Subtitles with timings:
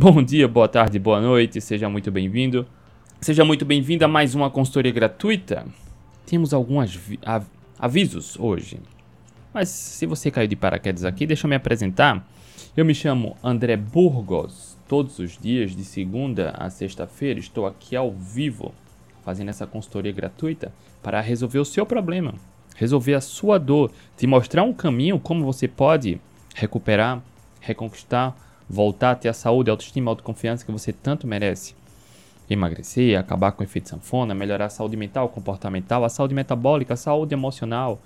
[0.00, 2.64] Bom dia, boa tarde, boa noite, seja muito bem-vindo.
[3.20, 5.66] Seja muito bem-vindo a mais uma consultoria gratuita.
[6.24, 6.96] Temos alguns
[7.26, 7.46] av
[7.76, 8.78] avisos hoje.
[9.52, 12.24] Mas se você caiu de paraquedas aqui, deixa eu me apresentar.
[12.76, 14.78] Eu me chamo André Burgos.
[14.86, 18.72] Todos os dias, de segunda a sexta-feira, estou aqui ao vivo
[19.24, 20.72] fazendo essa consultoria gratuita
[21.02, 22.34] para resolver o seu problema,
[22.76, 26.20] resolver a sua dor, te mostrar um caminho como você pode
[26.54, 27.20] recuperar,
[27.60, 31.74] reconquistar, voltar a ter a saúde, a autoestima, a autoconfiança que você tanto merece.
[32.50, 36.96] Emagrecer, acabar com o efeito sanfona, melhorar a saúde mental, comportamental, a saúde metabólica, a
[36.96, 38.00] saúde emocional.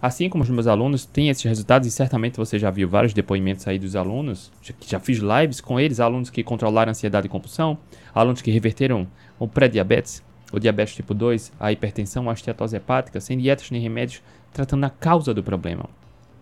[0.00, 3.66] Assim como os meus alunos têm esses resultados, e certamente você já viu vários depoimentos
[3.66, 7.78] aí dos alunos, já, já fiz lives com eles, alunos que controlaram ansiedade e compulsão,
[8.14, 9.06] alunos que reverteram
[9.38, 10.22] o pré-diabetes,
[10.52, 14.22] o diabetes tipo 2, a hipertensão, a esteatose hepática, sem dietas nem remédios,
[14.52, 15.88] tratando a causa do problema.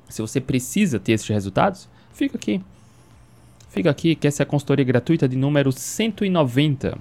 [0.08, 2.60] Se você precisa ter esses resultados, fica aqui.
[3.72, 6.98] Fica aqui que essa é a consultoria gratuita de número 190.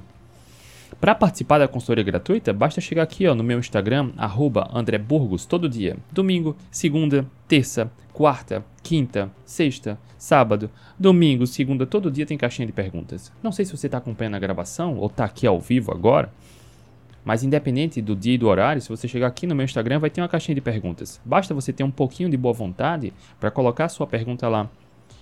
[1.02, 5.46] Para participar da consultoria gratuita, basta chegar aqui ó, no meu Instagram, arroba André Burgos,
[5.46, 5.98] todo dia.
[6.14, 13.34] Domingo, segunda, terça, quarta, quinta, sexta, sábado, domingo, segunda, todo dia tem caixinha de perguntas.
[13.44, 16.32] Não sei se você está acompanhando a gravação ou está aqui ao vivo agora,
[17.26, 20.10] mas independente do dia e do horário, se você chegar aqui no meu Instagram, vai
[20.10, 21.20] ter uma caixinha de perguntas.
[21.26, 24.70] Basta você ter um pouquinho de boa vontade para colocar a sua pergunta lá.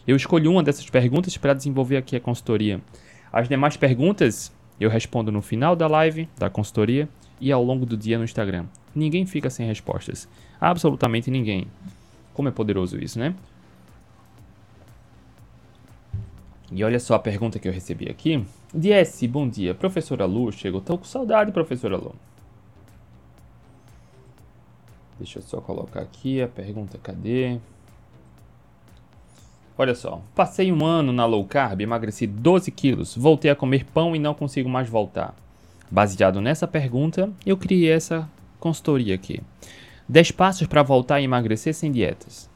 [0.10, 2.82] Eu escolhi uma dessas perguntas para desenvolver aqui a consultoria.
[3.32, 7.08] As demais perguntas eu respondo no final da live, da consultoria
[7.40, 8.66] e ao longo do dia no Instagram.
[8.96, 10.28] Ninguém fica sem respostas.
[10.60, 11.68] Absolutamente ninguém.
[12.34, 13.36] Como é poderoso isso, né?
[16.72, 18.44] E olha só a pergunta que eu recebi aqui.
[18.74, 19.76] DS, bom dia.
[19.76, 20.82] Professora Lu, chegou.
[20.82, 22.16] Tô com saudade, professora Lu.
[25.20, 26.98] Deixa eu só colocar aqui a pergunta.
[26.98, 27.60] Cadê?
[29.82, 34.14] Olha só, passei um ano na low carb, emagreci 12 quilos, voltei a comer pão
[34.14, 35.34] e não consigo mais voltar.
[35.90, 38.30] Baseado nessa pergunta, eu criei essa
[38.60, 39.42] consultoria aqui.
[40.10, 42.50] 10 passos para voltar a emagrecer sem dietas.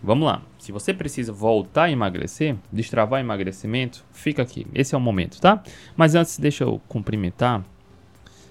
[0.00, 0.42] Vamos lá.
[0.60, 4.64] Se você precisa voltar a emagrecer, destravar emagrecimento, fica aqui.
[4.72, 5.60] Esse é o momento, tá?
[5.96, 7.64] Mas antes, deixa eu cumprimentar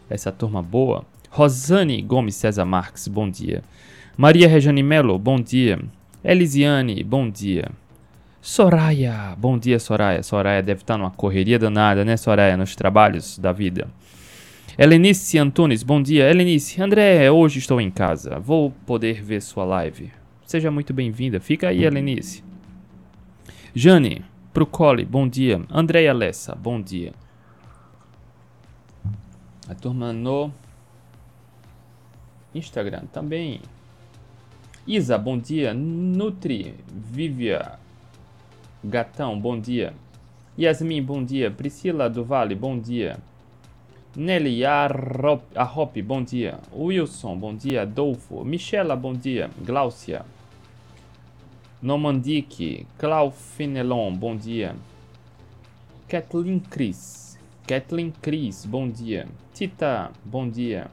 [0.10, 1.06] essa turma boa.
[1.30, 3.64] Rosane Gomes César Marques, bom dia.
[4.18, 5.80] Maria Rejane Melo, bom dia.
[6.28, 7.70] Elisiane, bom dia.
[8.42, 10.24] Soraya, bom dia, Soraya.
[10.24, 13.88] Soraya deve estar numa correria danada, né, Soraya, nos trabalhos da vida.
[14.76, 16.28] Helenice Antunes, bom dia.
[16.28, 18.40] Helenice, André, hoje estou em casa.
[18.40, 20.12] Vou poder ver sua live.
[20.48, 21.40] Seja muito bem-vinda.
[21.40, 22.44] Fica aí, Helenice.
[23.76, 25.62] Jane, Procoli, bom dia.
[25.70, 27.14] Andréia Lessa, bom dia.
[29.70, 30.52] A turma no
[32.56, 33.62] Instagram também.
[34.88, 35.74] Isa, bom dia.
[35.74, 37.80] Nutri, Vivia,
[38.84, 39.94] Gatão, bom dia.
[40.58, 41.50] Yasmin, bom dia.
[41.50, 43.18] Priscila do Vale, bom dia.
[44.16, 46.60] Nelly Arrop, bom dia.
[46.72, 47.82] Wilson, bom dia.
[47.82, 48.44] Adolfo.
[48.44, 49.50] Michela, bom dia.
[49.60, 50.24] Gláucia.
[51.82, 52.86] Normandique.
[53.00, 54.76] Claufinelon, bom dia.
[56.08, 57.40] Kathleen Cris.
[57.66, 59.28] Kathleen Cris, bom dia.
[59.52, 60.92] Tita, bom dia.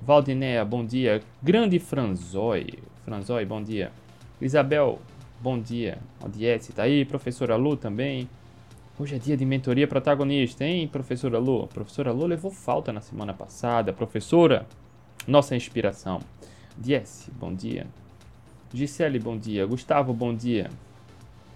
[0.00, 1.20] Valdinéia, bom dia.
[1.42, 2.91] Grande Franzói.
[3.04, 3.90] Franzói, bom dia.
[4.40, 4.98] Isabel,
[5.40, 5.98] bom dia.
[6.20, 7.04] Audiência, tá aí.
[7.04, 8.28] Professora Lu também.
[8.98, 11.66] Hoje é dia de mentoria protagonista, hein, professora Lu?
[11.66, 13.92] Professora Lu levou falta na semana passada.
[13.92, 14.66] Professora,
[15.26, 16.20] nossa inspiração.
[16.78, 17.86] Diesse, bom dia.
[18.72, 19.66] Gisele, bom dia.
[19.66, 20.70] Gustavo, bom dia.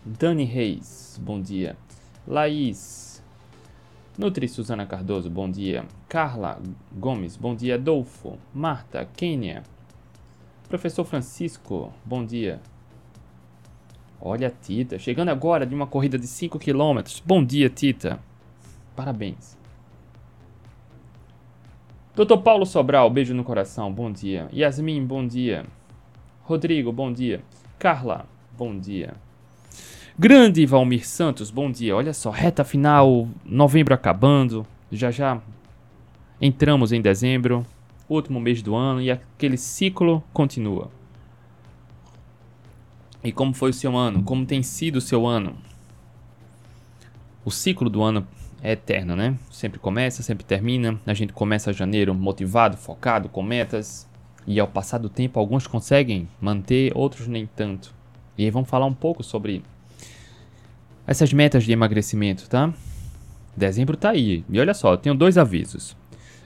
[0.05, 1.77] Dani Reis, bom dia.
[2.27, 3.23] Laís.
[4.19, 5.84] Nutri Suzana Cardoso, bom dia.
[6.09, 6.59] Carla
[6.93, 7.77] Gomes, bom dia.
[7.77, 8.39] Adolfo.
[8.53, 9.63] Marta, Kênia.
[10.69, 12.60] Professor Francisco, bom dia.
[14.21, 17.03] Olha, Tita, chegando agora de uma corrida de 5 km.
[17.25, 18.19] Bom dia, Tita.
[18.97, 19.56] Parabéns.
[22.16, 24.49] Doutor Paulo Sobral, beijo no coração, bom dia.
[24.53, 25.66] Yasmin, bom dia.
[26.43, 27.43] Rodrigo, bom dia.
[27.78, 29.15] Carla, bom dia.
[30.18, 31.95] Grande Valmir Santos, bom dia.
[31.95, 34.66] Olha só, reta final, novembro acabando.
[34.91, 35.41] Já já
[36.41, 37.65] entramos em dezembro
[38.08, 40.91] último mês do ano e aquele ciclo continua.
[43.22, 44.22] E como foi o seu ano?
[44.22, 45.56] Como tem sido o seu ano?
[47.44, 48.26] O ciclo do ano
[48.62, 49.36] é eterno, né?
[49.50, 51.00] Sempre começa, sempre termina.
[51.06, 54.08] A gente começa janeiro motivado, focado, com metas.
[54.47, 57.92] E ao passar do tempo, alguns conseguem manter, outros nem tanto.
[58.38, 59.62] E aí vamos falar um pouco sobre
[61.06, 62.72] essas metas de emagrecimento, tá?
[63.56, 64.44] Dezembro tá aí.
[64.48, 65.97] E olha só, eu tenho dois avisos.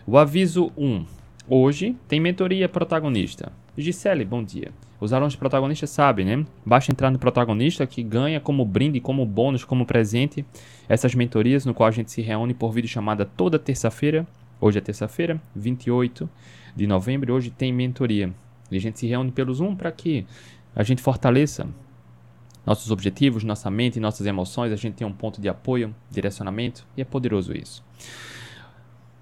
[0.07, 1.07] O aviso 1, um,
[1.53, 3.51] Hoje tem mentoria protagonista.
[3.77, 4.71] Gisele, bom dia.
[5.01, 6.47] Os alunos protagonistas sabem, né?
[6.65, 10.47] Basta entrar no protagonista que ganha como brinde, como bônus, como presente
[10.89, 14.25] essas mentorias no qual a gente se reúne por vídeo chamada toda terça-feira.
[14.61, 16.31] Hoje é terça-feira, 28
[16.77, 18.33] de novembro, hoje tem mentoria.
[18.71, 20.25] E a gente se reúne pelo Zoom para que
[20.73, 21.67] a gente fortaleça
[22.65, 27.03] nossos objetivos, nossa mente, nossas emoções, a gente tem um ponto de apoio, direcionamento, e
[27.03, 27.83] é poderoso isso.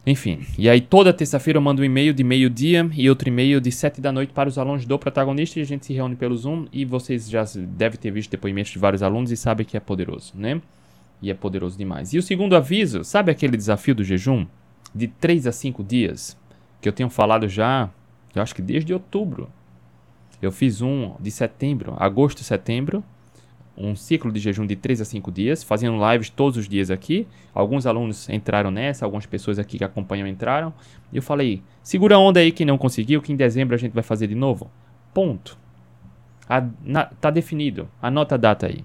[0.09, 3.71] Enfim, e aí toda terça-feira eu mando um e-mail de meio-dia e outro e-mail de
[3.71, 6.65] sete da noite para os alunos do protagonista e a gente se reúne pelo Zoom
[6.73, 7.45] e vocês já
[7.77, 10.63] devem ter visto depoimentos de vários alunos e sabem que é poderoso, né?
[11.21, 12.15] E é poderoso demais.
[12.15, 14.47] E o segundo aviso, sabe aquele desafio do jejum?
[14.95, 16.39] De 3 a 5 dias,
[16.81, 17.91] que eu tenho falado já,
[18.35, 19.51] eu acho que desde outubro.
[20.41, 23.05] Eu fiz um de setembro, agosto setembro,
[23.79, 27.27] um ciclo de jejum de 3 a 5 dias, fazendo lives todos os dias aqui.
[27.55, 30.75] Alguns alunos entraram nessa, algumas pessoas aqui que acompanham entraram.
[31.13, 33.93] E eu falei: segura a onda aí quem não conseguiu, que em dezembro a gente
[33.93, 34.71] vai fazer de novo.
[35.15, 35.57] Ponto.
[36.49, 37.89] A, na, tá definido.
[38.03, 38.85] Anota a data aí.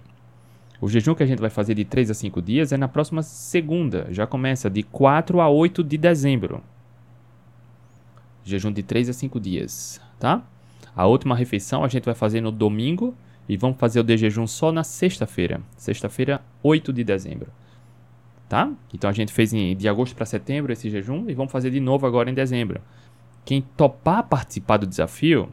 [0.79, 3.23] O jejum que a gente vai fazer de 3 a 5 dias é na próxima
[3.23, 4.07] segunda.
[4.11, 6.61] Já começa de 4 a 8 de dezembro.
[8.43, 10.43] Jejum de 3 a 5 dias, tá?
[10.95, 13.15] A última refeição a gente vai fazer no domingo
[13.47, 15.61] e vamos fazer o de jejum só na sexta-feira.
[15.75, 17.51] Sexta-feira, 8 de dezembro.
[18.47, 18.71] Tá?
[18.93, 22.05] Então a gente fez de agosto para setembro esse jejum e vamos fazer de novo
[22.05, 22.81] agora em dezembro.
[23.43, 25.49] Quem topar participar do desafio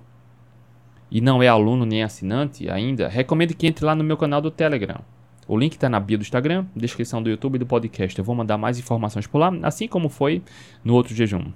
[1.11, 4.51] e não é aluno nem assinante ainda, recomendo que entre lá no meu canal do
[4.51, 5.01] Telegram.
[5.49, 8.17] O link está na bio do Instagram, descrição do YouTube e do podcast.
[8.17, 10.43] Eu vou mandar mais informações por lá, assim como foi
[10.85, 11.47] no outro jejum,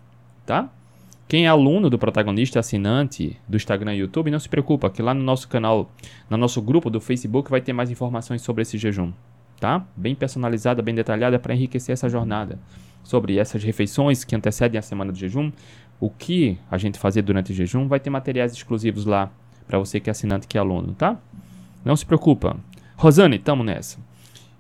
[0.45, 0.69] tá?
[1.27, 5.15] Quem é aluno do protagonista assinante do Instagram e YouTube, não se preocupa, que lá
[5.15, 5.91] no nosso canal,
[6.29, 9.11] no nosso grupo do Facebook, vai ter mais informações sobre esse jejum,
[9.59, 9.87] tá?
[9.97, 12.59] Bem personalizada, bem detalhada para enriquecer essa jornada.
[13.03, 15.51] Sobre essas refeições que antecedem a semana do jejum,
[15.99, 19.31] o que a gente fazer durante o jejum, vai ter materiais exclusivos lá
[19.67, 21.19] para você que é assinante, que é aluno, tá?
[21.85, 22.57] Não se preocupa.
[22.97, 23.99] Rosane, tamo nessa.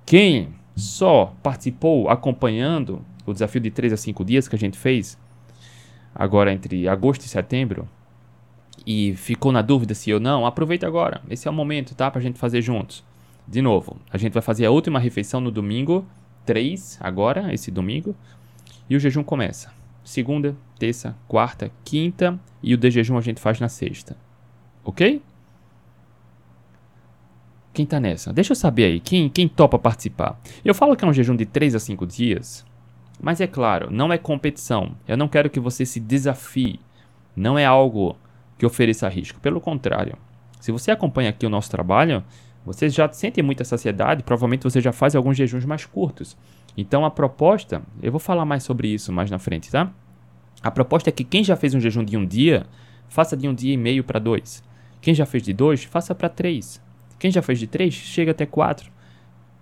[0.07, 5.19] Quem só participou acompanhando o desafio de 3 a 5 dias que a gente fez,
[6.15, 7.89] agora entre agosto e setembro
[8.87, 11.23] e ficou na dúvida se eu não, aproveita agora.
[11.31, 12.11] Esse é o momento, tá?
[12.11, 13.05] Pra gente fazer juntos.
[13.47, 16.07] De novo, a gente vai fazer a última refeição no domingo
[16.45, 18.15] 3, agora, esse domingo.
[18.89, 19.73] E o jejum começa.
[20.03, 22.39] Segunda, terça, quarta, quinta.
[22.63, 24.17] E o de jejum a gente faz na sexta.
[24.85, 25.23] Ok?
[27.73, 28.33] Quem tá nessa?
[28.33, 29.01] Deixa eu saber aí.
[29.01, 30.39] Quem, quem topa participar?
[30.65, 32.65] Eu falo que é um jejum de 3 a 5 dias
[33.21, 34.97] mas é claro, não é competição.
[35.07, 36.81] Eu não quero que você se desafie.
[37.37, 38.17] Não é algo
[38.59, 39.41] que ofereça risco.
[39.41, 40.17] Pelo contrário,
[40.61, 42.25] se você acompanha aqui o nosso trabalho,
[42.65, 46.37] você já sente muita saciedade, provavelmente você já faz alguns jejuns mais curtos.
[46.77, 49.93] Então a proposta, eu vou falar mais sobre isso mais na frente, tá?
[50.63, 52.67] A proposta é que quem já fez um jejum de um dia,
[53.09, 54.65] faça de um dia e meio para dois.
[55.01, 56.83] Quem já fez de dois, faça para três.
[57.19, 58.91] Quem já fez de três, chega até quatro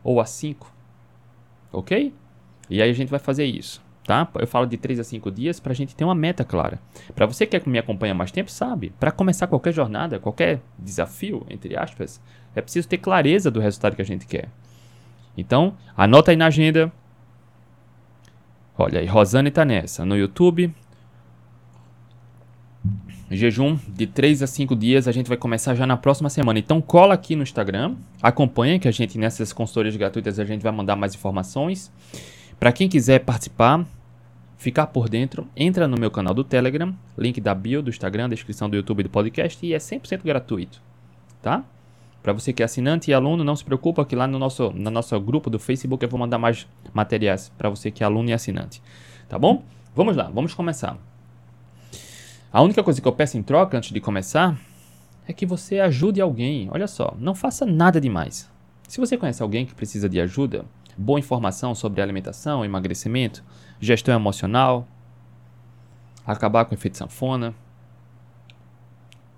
[0.04, 0.72] ou a cinco.
[1.72, 2.14] Ok?
[2.72, 4.26] E aí a gente vai fazer isso, tá?
[4.34, 6.80] Eu falo de 3 a 5 dias para a gente ter uma meta clara.
[7.14, 11.76] Para você que me acompanha mais tempo, sabe, para começar qualquer jornada, qualquer desafio, entre
[11.76, 12.18] aspas,
[12.56, 14.48] é preciso ter clareza do resultado que a gente quer.
[15.36, 16.90] Então, anota aí na agenda.
[18.78, 20.06] Olha aí, Rosane tá nessa.
[20.06, 20.74] No YouTube,
[23.30, 26.58] jejum de 3 a 5 dias, a gente vai começar já na próxima semana.
[26.58, 30.72] Então cola aqui no Instagram, acompanha que a gente nessas consultorias gratuitas a gente vai
[30.72, 31.92] mandar mais informações.
[32.62, 33.84] Para quem quiser participar,
[34.56, 38.70] ficar por dentro, entra no meu canal do Telegram, link da bio do Instagram, descrição
[38.70, 40.80] do YouTube do podcast e é 100% gratuito,
[41.42, 41.64] tá?
[42.22, 44.92] Para você que é assinante e aluno, não se preocupa que lá no nosso, no
[44.92, 46.64] nosso grupo do Facebook eu vou mandar mais
[46.94, 48.80] materiais para você que é aluno e assinante,
[49.28, 49.64] tá bom?
[49.92, 50.96] Vamos lá, vamos começar.
[52.52, 54.56] A única coisa que eu peço em troca antes de começar
[55.26, 56.68] é que você ajude alguém.
[56.70, 58.48] Olha só, não faça nada demais.
[58.86, 60.64] Se você conhece alguém que precisa de ajuda,
[60.96, 63.42] boa informação sobre alimentação, emagrecimento,
[63.80, 64.86] gestão emocional,
[66.26, 67.54] acabar com o efeito sanfona,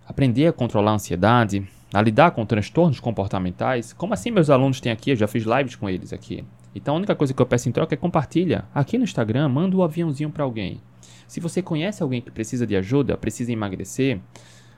[0.06, 3.92] aprender a controlar a ansiedade, a lidar com transtornos comportamentais.
[3.92, 5.10] Como assim meus alunos têm aqui?
[5.10, 6.44] Eu já fiz lives com eles aqui.
[6.74, 8.64] Então a única coisa que eu peço em troca é compartilha.
[8.74, 10.80] Aqui no Instagram, manda o um aviãozinho para alguém.
[11.28, 14.20] Se você conhece alguém que precisa de ajuda, precisa emagrecer,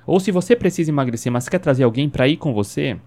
[0.07, 2.99] ou se você precisa emagrecer, mas quer trazer alguém para ir com você,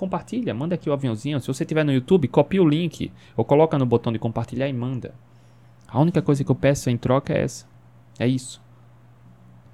[0.00, 1.38] compartilha, manda aqui o aviãozinho.
[1.40, 4.72] Se você estiver no YouTube, copia o link ou coloca no botão de compartilhar e
[4.72, 5.14] manda.
[5.86, 7.66] A única coisa que eu peço em troca é essa.
[8.18, 8.62] É isso.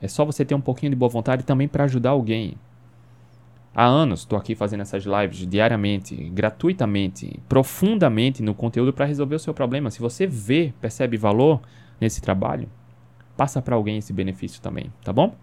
[0.02, 2.56] É só você ter um pouquinho de boa vontade também para ajudar alguém.
[3.72, 9.38] Há anos estou aqui fazendo essas lives diariamente, gratuitamente, profundamente no conteúdo para resolver o
[9.38, 9.90] seu problema.
[9.90, 11.60] Se você vê, percebe valor
[12.00, 12.68] nesse trabalho,
[13.36, 15.36] passa para alguém esse benefício também, tá bom?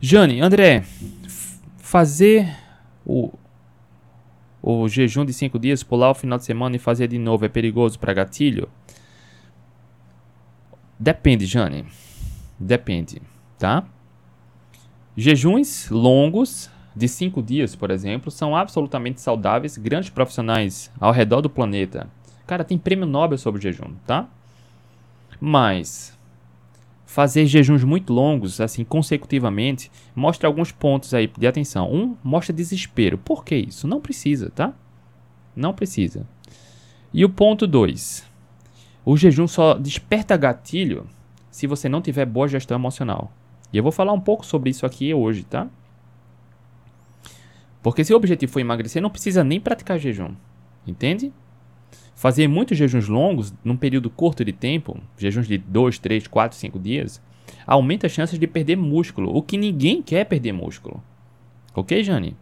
[0.00, 0.82] Jane, André,
[1.76, 2.48] fazer
[3.04, 3.32] o,
[4.62, 7.48] o jejum de 5 dias, pular o final de semana e fazer de novo é
[7.48, 8.68] perigoso para gatilho?
[10.98, 11.86] Depende, Jane.
[12.58, 13.22] Depende,
[13.58, 13.84] tá?
[15.16, 21.48] Jejuns longos de 5 dias, por exemplo, são absolutamente saudáveis, grandes profissionais ao redor do
[21.48, 22.08] planeta.
[22.46, 24.28] Cara, tem prêmio Nobel sobre jejum, tá?
[25.40, 26.18] Mas
[27.10, 31.92] fazer jejuns muito longos, assim, consecutivamente, mostra alguns pontos aí de atenção.
[31.92, 33.18] Um, mostra desespero.
[33.18, 33.88] Por que isso?
[33.88, 34.72] Não precisa, tá?
[35.56, 36.24] Não precisa.
[37.12, 38.24] E o ponto 2.
[39.04, 41.04] O jejum só desperta gatilho
[41.50, 43.32] se você não tiver boa gestão emocional.
[43.72, 45.66] E eu vou falar um pouco sobre isso aqui hoje, tá?
[47.82, 50.32] Porque se o objetivo for emagrecer, não precisa nem praticar jejum.
[50.86, 51.32] Entende?
[52.20, 56.78] Fazer muitos jejuns longos num período curto de tempo, jejuns de 2, 3, 4, 5
[56.78, 57.18] dias,
[57.66, 61.02] aumenta as chances de perder músculo, o que ninguém quer perder músculo.
[61.74, 62.36] Ok, Jane?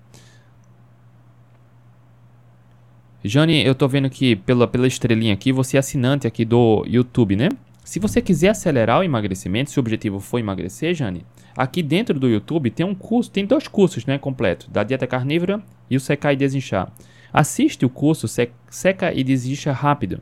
[3.23, 7.37] Jane, eu tô vendo que pela, pela estrelinha aqui, você é assinante aqui do YouTube,
[7.37, 7.49] né?
[7.85, 11.25] Se você quiser acelerar o emagrecimento, se o objetivo for emagrecer, Jane,
[11.57, 15.63] aqui dentro do YouTube tem um curso, tem dois cursos, né, completo, da dieta carnívora
[15.89, 16.93] e o secar e desinchar.
[17.33, 18.27] Assiste o curso
[18.71, 20.21] Seca e Desincha Rápido.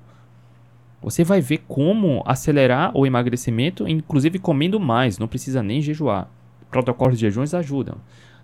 [1.02, 6.28] Você vai ver como acelerar o emagrecimento, inclusive comendo mais, não precisa nem jejuar.
[6.70, 7.96] Protocolos de jejuns ajudam.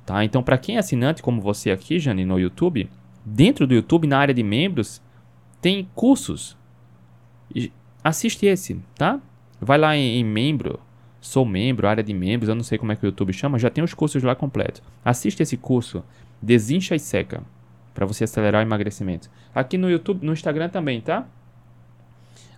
[0.06, 0.24] Tá?
[0.24, 2.88] Então, para quem é assinante como você aqui, Jane, no YouTube,
[3.24, 5.02] dentro do YouTube, na área de membros,
[5.60, 6.56] tem cursos
[8.02, 9.20] assiste esse, tá?
[9.60, 10.80] Vai lá em, em, membro,
[11.20, 13.70] sou membro, área de membros, eu não sei como é que o YouTube chama, já
[13.70, 14.82] tem os cursos lá completos.
[15.04, 16.02] Assiste esse curso,
[16.40, 17.42] Desincha e Seca,
[17.94, 19.30] para você acelerar o emagrecimento.
[19.54, 21.26] Aqui no YouTube, no Instagram também, tá?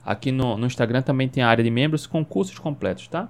[0.04, 3.28] Aqui no, no Instagram também tem a área de membros com cursos completos, tá?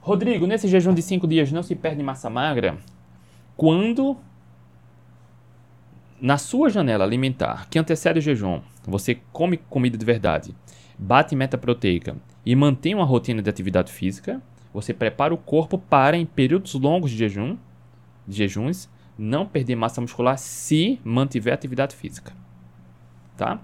[0.00, 2.78] Rodrigo, nesse jejum de 5 dias não se perde massa magra?
[3.56, 4.16] Quando
[6.20, 10.54] na sua janela alimentar que antecede o jejum, você come comida de verdade,
[10.98, 14.40] bate meta proteica e mantém uma rotina de atividade física,
[14.72, 17.56] você prepara o corpo para, em períodos longos de jejum,
[18.26, 22.32] de jejuns, não perder massa muscular se mantiver atividade física.
[23.36, 23.60] Tá?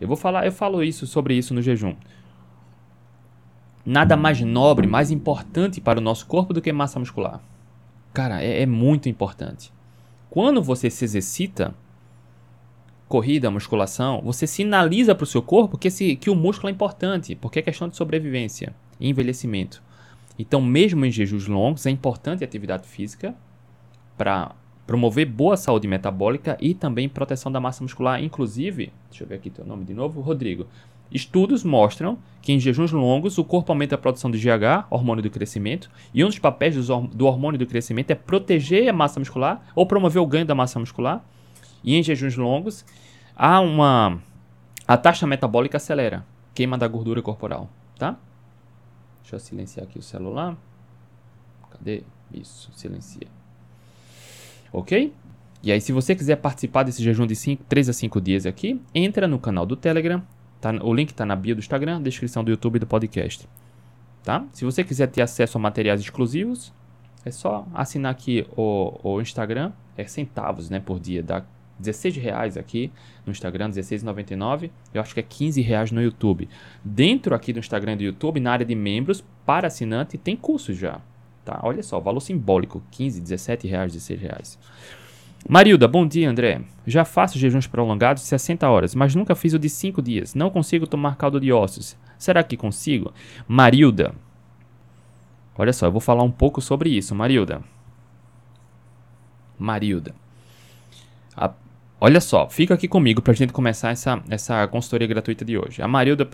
[0.00, 1.96] Eu vou falar, eu falo isso sobre isso no jejum.
[3.84, 7.40] Nada mais nobre, mais importante para o nosso corpo do que massa muscular.
[8.12, 9.72] Cara, é, é muito importante.
[10.28, 11.74] Quando você se exercita,
[13.08, 17.34] corrida, musculação, você sinaliza para o seu corpo que, esse, que o músculo é importante,
[17.34, 19.82] porque é questão de sobrevivência e envelhecimento.
[20.38, 23.34] Então, mesmo em jejuns longos, é importante a atividade física
[24.16, 24.54] para
[24.88, 28.24] promover boa saúde metabólica e também proteção da massa muscular.
[28.24, 30.66] Inclusive, deixa eu ver aqui teu nome de novo, Rodrigo.
[31.12, 35.28] Estudos mostram que em jejuns longos o corpo aumenta a produção de GH, hormônio do
[35.28, 39.84] crescimento, e um dos papéis do hormônio do crescimento é proteger a massa muscular ou
[39.84, 41.22] promover o ganho da massa muscular
[41.84, 42.82] e em jejuns longos,
[43.36, 44.18] há uma
[44.86, 47.68] a taxa metabólica acelera, queima da gordura corporal,
[47.98, 48.16] tá?
[49.20, 50.56] Deixa eu silenciar aqui o celular.
[51.70, 52.04] Cadê?
[52.32, 53.37] Isso, silencia.
[54.72, 55.12] OK?
[55.62, 58.80] E aí, se você quiser participar desse jejum de 5, 3 a 5 dias aqui,
[58.94, 60.22] entra no canal do Telegram.
[60.60, 63.48] Tá, o link está na bio do Instagram, descrição do YouTube e do podcast.
[64.22, 64.44] Tá?
[64.52, 66.72] Se você quiser ter acesso a materiais exclusivos,
[67.24, 69.72] é só assinar aqui o, o Instagram.
[69.96, 71.44] É centavos né, por dia, dá
[71.78, 72.92] 16 reais aqui
[73.24, 74.70] no Instagram, 16,99.
[74.92, 76.48] Eu acho que é 15 reais no YouTube.
[76.84, 80.76] Dentro aqui do Instagram e do YouTube, na área de membros, para assinante, tem cursos
[80.76, 81.00] já.
[81.48, 81.60] Tá?
[81.62, 84.58] Olha só, valor simbólico, 15, 17 reais, 16 reais.
[85.48, 86.60] Marilda, bom dia, André.
[86.86, 90.34] Já faço jejuns prolongados de 60 horas, mas nunca fiz o de 5 dias.
[90.34, 91.96] Não consigo tomar caldo de ossos.
[92.18, 93.14] Será que consigo?
[93.46, 94.14] Marilda.
[95.56, 97.62] Olha só, eu vou falar um pouco sobre isso, Marilda.
[99.58, 100.14] Marilda.
[101.34, 101.50] A,
[101.98, 105.80] Olha só, fica aqui comigo pra gente começar essa, essa consultoria gratuita de hoje.
[105.80, 106.28] A Marilda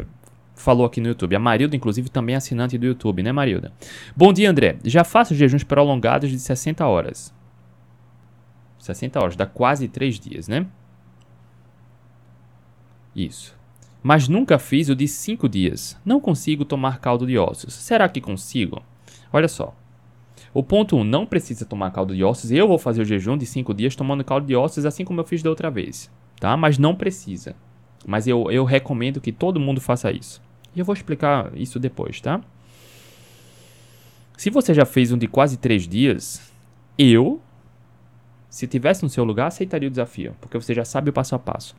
[0.55, 1.37] falou aqui no YouTube.
[1.37, 3.73] A Marilda, inclusive, também é assinante do YouTube, né, Marilda?
[4.17, 4.79] Bom dia, André.
[4.85, 7.35] Já faço jejuns prolongados de 60 horas.
[8.79, 10.67] 60 horas, dá quase 3 dias, né?
[13.15, 13.57] Isso.
[14.03, 15.99] Mas nunca fiz o de 5 dias.
[16.05, 17.73] Não consigo tomar caldo de ossos.
[17.73, 18.83] Será que consigo?
[19.33, 19.75] Olha só.
[20.53, 22.51] O ponto 1, um, não precisa tomar caldo de ossos.
[22.51, 25.25] Eu vou fazer o jejum de 5 dias tomando caldo de ossos, assim como eu
[25.25, 26.57] fiz da outra vez, tá?
[26.57, 27.57] Mas não precisa.
[28.07, 30.43] Mas eu, eu recomendo que todo mundo faça isso.
[30.75, 32.41] E eu vou explicar isso depois, tá?
[34.37, 36.53] Se você já fez um de quase 3 dias,
[36.99, 37.41] eu,
[38.51, 41.39] se tivesse no seu lugar, aceitaria o desafio, porque você já sabe o passo a
[41.39, 41.77] passo.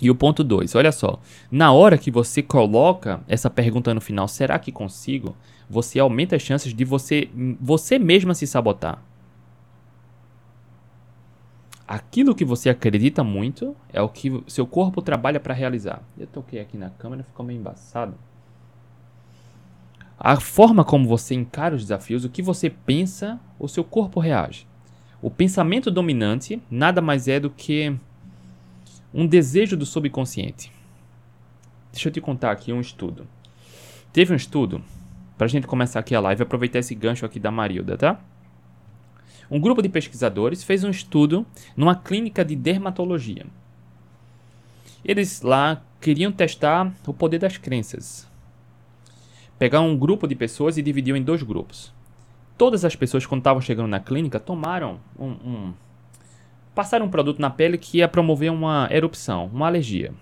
[0.00, 1.18] E o ponto 2, olha só.
[1.50, 5.34] Na hora que você coloca essa pergunta no final, será que consigo?
[5.68, 7.28] Você aumenta as chances de você,
[7.60, 9.02] você mesma se sabotar.
[11.88, 16.02] Aquilo que você acredita muito é o que seu corpo trabalha para realizar.
[16.18, 18.14] Eu toquei aqui na câmera, ficou meio embaçado.
[20.18, 24.66] A forma como você encara os desafios, o que você pensa, o seu corpo reage.
[25.22, 27.96] O pensamento dominante nada mais é do que
[29.14, 30.70] um desejo do subconsciente.
[31.90, 33.26] Deixa eu te contar aqui um estudo.
[34.12, 34.82] Teve um estudo,
[35.38, 38.20] para a gente começar aqui a live, aproveitar esse gancho aqui da Marilda, tá?
[39.50, 43.46] Um grupo de pesquisadores fez um estudo numa clínica de dermatologia.
[45.04, 48.28] Eles lá queriam testar o poder das crenças.
[49.58, 51.92] Pegaram um grupo de pessoas e dividiam em dois grupos.
[52.56, 55.74] Todas as pessoas, quando estavam chegando na clínica, tomaram um, um
[56.74, 60.12] passaram um produto na pele que ia promover uma erupção, uma alergia.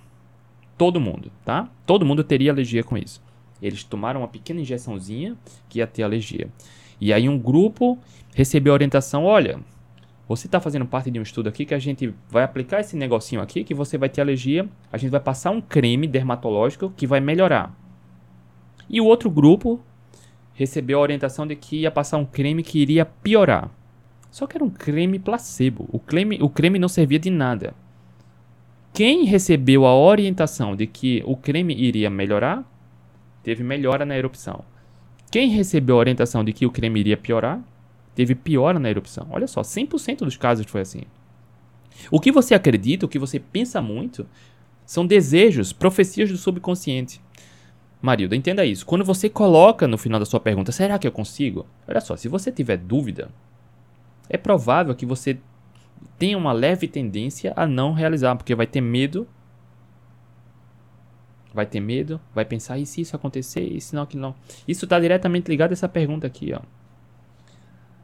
[0.79, 1.69] Todo mundo, tá?
[1.85, 3.23] Todo mundo teria alergia com isso.
[3.61, 5.37] Eles tomaram uma pequena injeçãozinha
[5.69, 6.49] que ia ter alergia.
[7.01, 7.99] E aí um grupo
[8.35, 9.59] recebeu a orientação, olha,
[10.29, 13.41] você está fazendo parte de um estudo aqui que a gente vai aplicar esse negocinho
[13.41, 17.21] aqui que você vai ter alergia, a gente vai passar um creme dermatológico que vai
[17.21, 17.75] melhorar.
[18.89, 19.81] E o outro grupo
[20.55, 23.71] recebeu a orientação de que ia passar um creme que iria piorar.
[24.31, 25.89] Só que era um creme placebo.
[25.93, 27.75] O creme, o creme não servia de nada.
[28.93, 32.65] Quem recebeu a orientação de que o creme iria melhorar,
[33.43, 34.65] teve melhora na erupção.
[35.37, 37.63] Quem recebeu a orientação de que o creme iria piorar,
[38.15, 39.27] teve piora na erupção.
[39.31, 41.03] Olha só, 100% dos casos foi assim.
[42.11, 44.27] O que você acredita, o que você pensa muito,
[44.87, 47.21] são desejos, profecias do subconsciente.
[48.01, 48.87] Marilda, entenda isso.
[48.87, 51.67] Quando você coloca no final da sua pergunta, será que eu consigo?
[51.87, 53.29] Olha só, se você tiver dúvida,
[54.31, 55.39] é provável que você
[56.19, 59.29] tenha uma leve tendência a não realizar, porque vai ter medo.
[61.57, 64.35] Vai ter medo, vai pensar, e se isso acontecer, e se não, que não.
[64.69, 66.61] Isso está diretamente ligado a essa pergunta aqui, ó.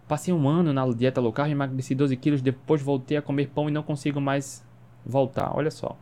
[0.09, 3.69] Passei um ano na dieta low carb, emagreci 12 quilos, depois voltei a comer pão
[3.69, 4.65] e não consigo mais
[5.05, 5.55] voltar.
[5.55, 5.99] Olha só.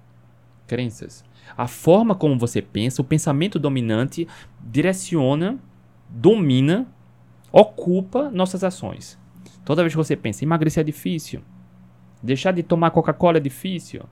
[0.69, 1.25] Crenças.
[1.59, 4.29] A forma como você pensa, o pensamento dominante
[4.61, 5.59] direciona,
[6.09, 6.87] domina,
[7.51, 9.19] ocupa nossas ações.
[9.65, 11.43] Toda vez que você pensa, emagrecer é difícil,
[12.23, 14.05] deixar de tomar Coca-Cola é difícil,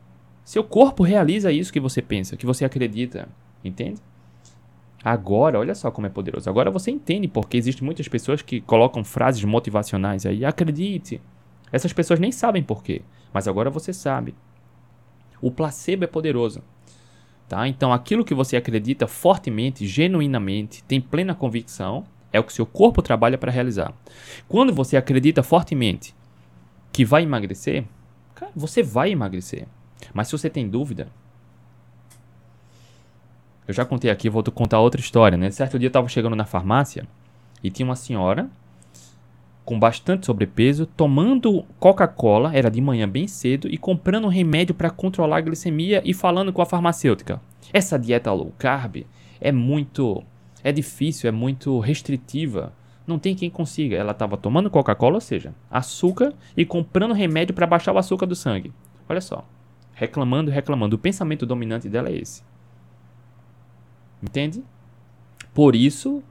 [0.48, 3.28] seu corpo realiza isso que você pensa, que você acredita,
[3.62, 4.00] entende?
[5.04, 6.48] Agora, olha só como é poderoso.
[6.48, 10.46] Agora você entende porque existem muitas pessoas que colocam frases motivacionais aí.
[10.46, 11.20] Acredite.
[11.70, 14.34] Essas pessoas nem sabem porquê, mas agora você sabe.
[15.42, 16.62] O placebo é poderoso.
[17.46, 17.68] Tá?
[17.68, 23.02] Então, aquilo que você acredita fortemente, genuinamente, tem plena convicção, é o que seu corpo
[23.02, 23.92] trabalha para realizar.
[24.48, 26.14] Quando você acredita fortemente
[26.90, 27.84] que vai emagrecer,
[28.34, 29.68] cara, você vai emagrecer.
[30.12, 31.08] Mas se você tem dúvida,
[33.66, 35.50] eu já contei aqui, vou contar outra história, né?
[35.50, 37.06] Certo dia eu estava chegando na farmácia
[37.62, 38.48] e tinha uma senhora
[39.68, 44.88] com bastante sobrepeso tomando Coca-Cola, era de manhã bem cedo, e comprando um remédio para
[44.88, 47.38] controlar a glicemia e falando com a farmacêutica.
[47.70, 49.04] Essa dieta low carb
[49.38, 50.24] é muito
[50.64, 52.72] é difícil, é muito restritiva.
[53.06, 53.96] Não tem quem consiga.
[53.96, 58.34] Ela estava tomando Coca-Cola, ou seja, açúcar e comprando remédio para baixar o açúcar do
[58.34, 58.72] sangue.
[59.08, 59.46] Olha só.
[59.98, 60.94] Reclamando, reclamando.
[60.94, 62.44] O pensamento dominante dela é esse.
[64.22, 64.62] Entende?
[65.52, 66.22] Por isso,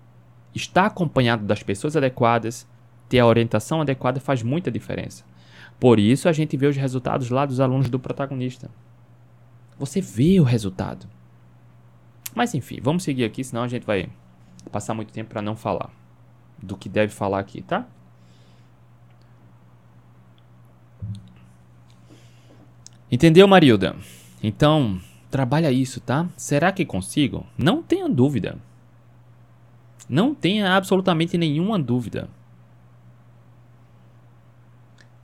[0.56, 2.66] estar acompanhado das pessoas adequadas,
[3.10, 5.26] ter a orientação adequada faz muita diferença.
[5.78, 8.72] Por isso a gente vê os resultados lá dos alunos do protagonista.
[9.78, 11.06] Você vê o resultado.
[12.34, 14.10] Mas enfim, vamos seguir aqui, senão a gente vai
[14.72, 15.92] passar muito tempo para não falar
[16.58, 17.86] do que deve falar aqui, tá?
[23.10, 23.96] Entendeu, Marilda?
[24.43, 25.00] Então,
[25.32, 26.28] trabalha isso, tá?
[26.36, 27.46] Será que consigo?
[27.58, 28.58] Não tenha dúvida.
[30.10, 32.30] Não tenha absolutamente nenhuma dúvida.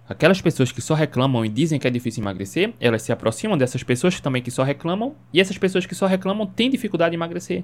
[0.08, 3.84] Aquelas pessoas que só reclamam e dizem que é difícil emagrecer, elas se aproximam dessas
[3.84, 7.63] pessoas também que só reclamam, e essas pessoas que só reclamam têm dificuldade em emagrecer.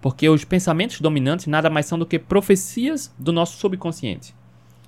[0.00, 4.34] Porque os pensamentos dominantes nada mais são do que profecias do nosso subconsciente.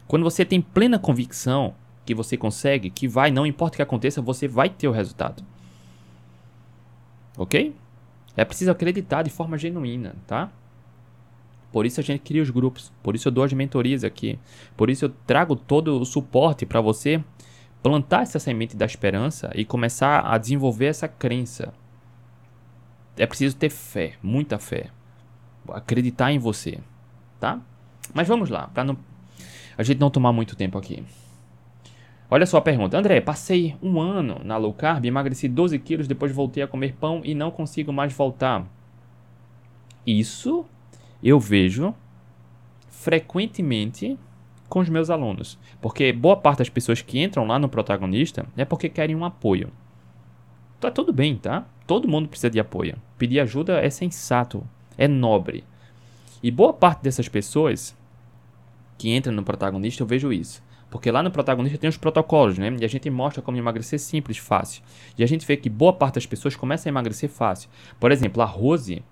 [0.06, 1.74] Quando você tem plena convicção
[2.10, 5.44] que você consegue, que vai, não importa o que aconteça, você vai ter o resultado.
[7.38, 7.74] Ok?
[8.36, 10.50] É preciso acreditar de forma genuína, tá?
[11.70, 14.40] Por isso a gente cria os grupos, por isso eu dou as mentorias aqui,
[14.76, 17.22] por isso eu trago todo o suporte para você
[17.80, 21.72] plantar essa semente da esperança e começar a desenvolver essa crença.
[23.16, 24.90] É preciso ter fé, muita fé,
[25.68, 26.80] acreditar em você,
[27.38, 27.60] tá?
[28.12, 28.98] Mas vamos lá, para não
[29.78, 31.04] a gente não tomar muito tempo aqui.
[32.30, 32.96] Olha só a pergunta.
[32.96, 37.20] André, passei um ano na low carb, emagreci 12 quilos, depois voltei a comer pão
[37.24, 38.64] e não consigo mais voltar.
[40.06, 40.64] Isso
[41.20, 41.92] eu vejo
[42.88, 44.16] frequentemente
[44.68, 45.58] com os meus alunos.
[45.80, 49.72] Porque boa parte das pessoas que entram lá no protagonista é porque querem um apoio.
[50.78, 51.66] Tá tudo bem, tá?
[51.84, 52.96] Todo mundo precisa de apoio.
[53.18, 54.64] Pedir ajuda é sensato,
[54.96, 55.64] é nobre.
[56.40, 57.96] E boa parte dessas pessoas
[58.96, 60.62] que entram no protagonista, eu vejo isso.
[60.90, 62.76] Porque lá no protagonista tem os protocolos, né?
[62.80, 64.82] E a gente mostra como emagrecer simples, fácil.
[65.16, 67.70] E a gente vê que boa parte das pessoas começa a emagrecer fácil.
[68.00, 69.02] Por exemplo, a Rose,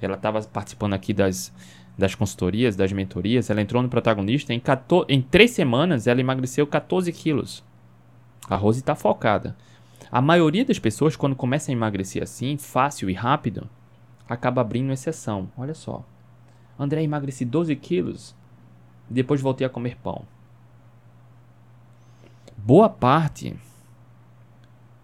[0.00, 1.52] ela estava participando aqui das,
[1.96, 6.66] das consultorias, das mentorias, ela entrou no protagonista, em, 14, em 3 semanas ela emagreceu
[6.66, 7.62] 14 quilos.
[8.48, 9.54] A Rose está focada.
[10.10, 13.68] A maioria das pessoas, quando começa a emagrecer assim, fácil e rápido,
[14.26, 15.50] acaba abrindo exceção.
[15.56, 16.04] Olha só.
[16.78, 18.36] André, emagreci 12 quilos,
[19.08, 20.24] depois voltei a comer pão.
[22.56, 23.56] Boa parte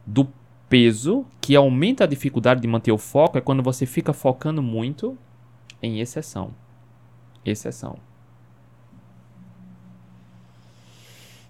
[0.06, 0.28] do
[0.68, 5.16] peso que aumenta a dificuldade de manter o foco é quando você fica focando muito
[5.82, 6.54] em exceção
[7.44, 7.96] exceção.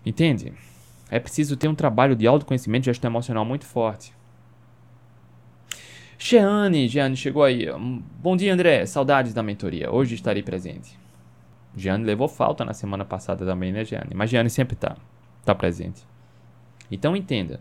[0.05, 0.53] Entende?
[1.11, 4.13] É preciso ter um trabalho de autoconhecimento e gestão emocional muito forte.
[6.19, 7.67] Jeane, Jeane chegou aí.
[8.21, 8.87] Bom dia, André.
[8.87, 9.93] Saudades da mentoria.
[9.93, 10.99] Hoje estarei presente.
[11.77, 14.15] Jeane levou falta na semana passada também, né, Jeane?
[14.15, 14.97] Mas Jeane sempre tá,
[15.45, 16.03] tá presente.
[16.91, 17.61] Então entenda.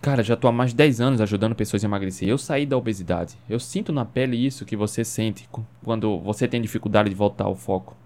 [0.00, 2.28] Cara, já tô há mais de 10 anos ajudando pessoas a emagrecer.
[2.28, 3.36] Eu saí da obesidade.
[3.48, 5.48] Eu sinto na pele isso que você sente
[5.84, 7.96] quando você tem dificuldade de voltar ao foco.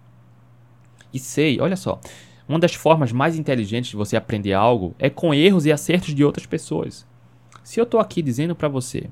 [1.13, 2.01] E sei, olha só,
[2.49, 6.25] uma das formas mais inteligentes de você aprender algo é com erros e acertos de
[6.25, 7.07] outras pessoas.
[7.63, 9.11] Se eu tô aqui dizendo para você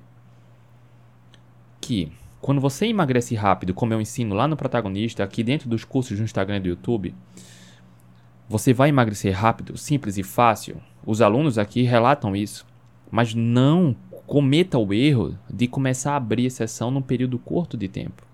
[1.80, 6.16] que quando você emagrece rápido, como eu ensino lá no protagonista, aqui dentro dos cursos
[6.16, 7.14] do Instagram e do YouTube,
[8.50, 10.82] você vai emagrecer rápido, simples e fácil.
[11.06, 12.66] Os alunos aqui relatam isso.
[13.08, 13.94] Mas não
[14.26, 18.26] cometa o erro de começar a abrir exceção num período curto de tempo.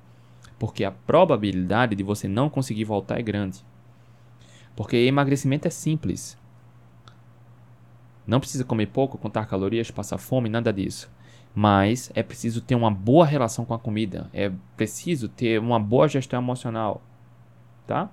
[0.59, 3.63] Porque a probabilidade de você não conseguir voltar é grande.
[4.75, 6.39] Porque emagrecimento é simples.
[8.27, 11.11] Não precisa comer pouco, contar calorias, passar fome, nada disso.
[11.55, 14.31] Mas é preciso ter uma boa relação com a comida.
[14.33, 17.03] É preciso ter uma boa gestão emocional.
[17.87, 18.11] Tá?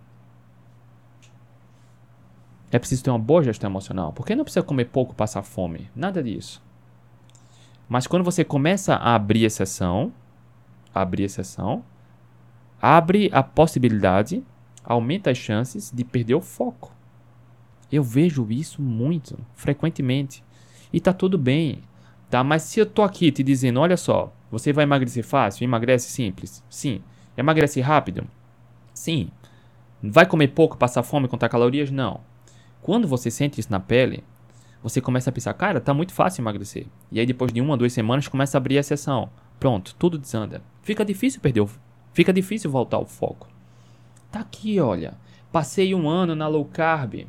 [2.73, 4.11] É preciso ter uma boa gestão emocional.
[4.11, 5.91] Porque não precisa comer pouco, passar fome.
[5.95, 6.59] Nada disso.
[7.87, 10.11] Mas quando você começa a abrir exceção,
[10.91, 11.83] abrir exceção,
[12.81, 14.43] abre a possibilidade,
[14.83, 16.91] aumenta as chances de perder o foco.
[17.91, 20.43] Eu vejo isso muito, frequentemente.
[20.91, 21.83] E tá tudo bem,
[22.27, 22.43] tá?
[22.43, 26.63] Mas se eu tô aqui te dizendo, olha só, você vai emagrecer fácil, emagrece simples?
[26.67, 27.03] Sim.
[27.37, 28.27] Emagrece rápido?
[28.95, 29.29] Sim.
[30.01, 31.91] Vai comer pouco, passar fome, contar calorias?
[31.91, 32.32] Não.
[32.83, 34.25] Quando você sente isso na pele,
[34.83, 36.85] você começa a pensar, cara, tá muito fácil emagrecer.
[37.09, 39.29] E aí depois de uma, duas semanas começa a abrir a exceção.
[39.57, 40.61] Pronto, tudo desanda.
[40.81, 41.69] Fica difícil perder o...
[42.11, 43.47] Fica difícil voltar ao foco.
[44.29, 45.13] Tá aqui, olha.
[45.49, 47.25] Passei um ano na low carb.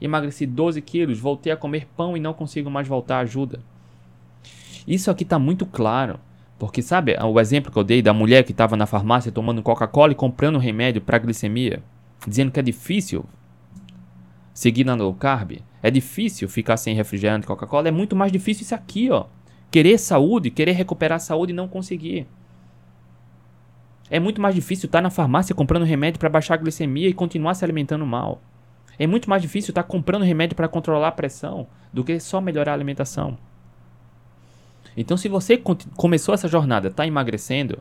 [0.00, 3.60] Emagreci 12 quilos, voltei a comer pão e não consigo mais voltar, ajuda.
[4.88, 6.18] Isso aqui tá muito claro.
[6.58, 10.10] Porque sabe o exemplo que eu dei da mulher que estava na farmácia tomando Coca-Cola
[10.10, 11.80] e comprando remédio para glicemia,
[12.26, 13.24] dizendo que é difícil
[14.56, 18.74] seguir na low carb, é difícil ficar sem refrigerante, Coca-Cola, é muito mais difícil isso
[18.74, 19.26] aqui, ó.
[19.70, 22.26] Querer saúde, querer recuperar a saúde e não conseguir.
[24.10, 27.52] É muito mais difícil estar na farmácia comprando remédio para baixar a glicemia e continuar
[27.52, 28.40] se alimentando mal.
[28.98, 32.72] É muito mais difícil estar comprando remédio para controlar a pressão do que só melhorar
[32.72, 33.36] a alimentação.
[34.96, 35.62] Então, se você
[35.96, 37.78] começou essa jornada, está emagrecendo,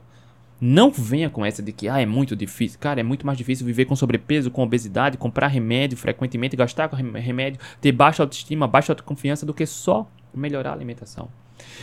[0.59, 2.79] não venha com essa de que ah, é muito difícil.
[2.79, 6.95] Cara, é muito mais difícil viver com sobrepeso, com obesidade, comprar remédio frequentemente, gastar com
[6.95, 11.29] remédio, ter baixa autoestima, baixa autoconfiança do que só melhorar a alimentação.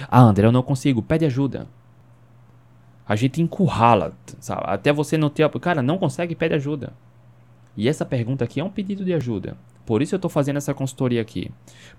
[0.08, 1.66] Ah, André, eu não consigo, pede ajuda.
[3.06, 4.62] A gente encurrala, sabe?
[4.64, 5.48] Até você não ter.
[5.60, 6.92] Cara, não consegue, pede ajuda.
[7.76, 9.56] E essa pergunta aqui é um pedido de ajuda.
[9.84, 11.50] Por isso eu estou fazendo essa consultoria aqui.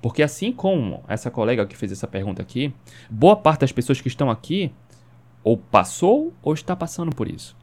[0.02, 2.74] Porque assim como essa colega que fez essa pergunta aqui,
[3.10, 4.72] boa parte das pessoas que estão aqui
[5.44, 7.56] ou passou ou está passando por isso.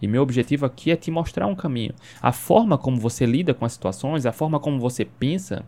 [0.00, 1.94] E meu objetivo aqui é te mostrar um caminho.
[2.20, 5.64] A forma como você lida com as situações, a forma como você pensa,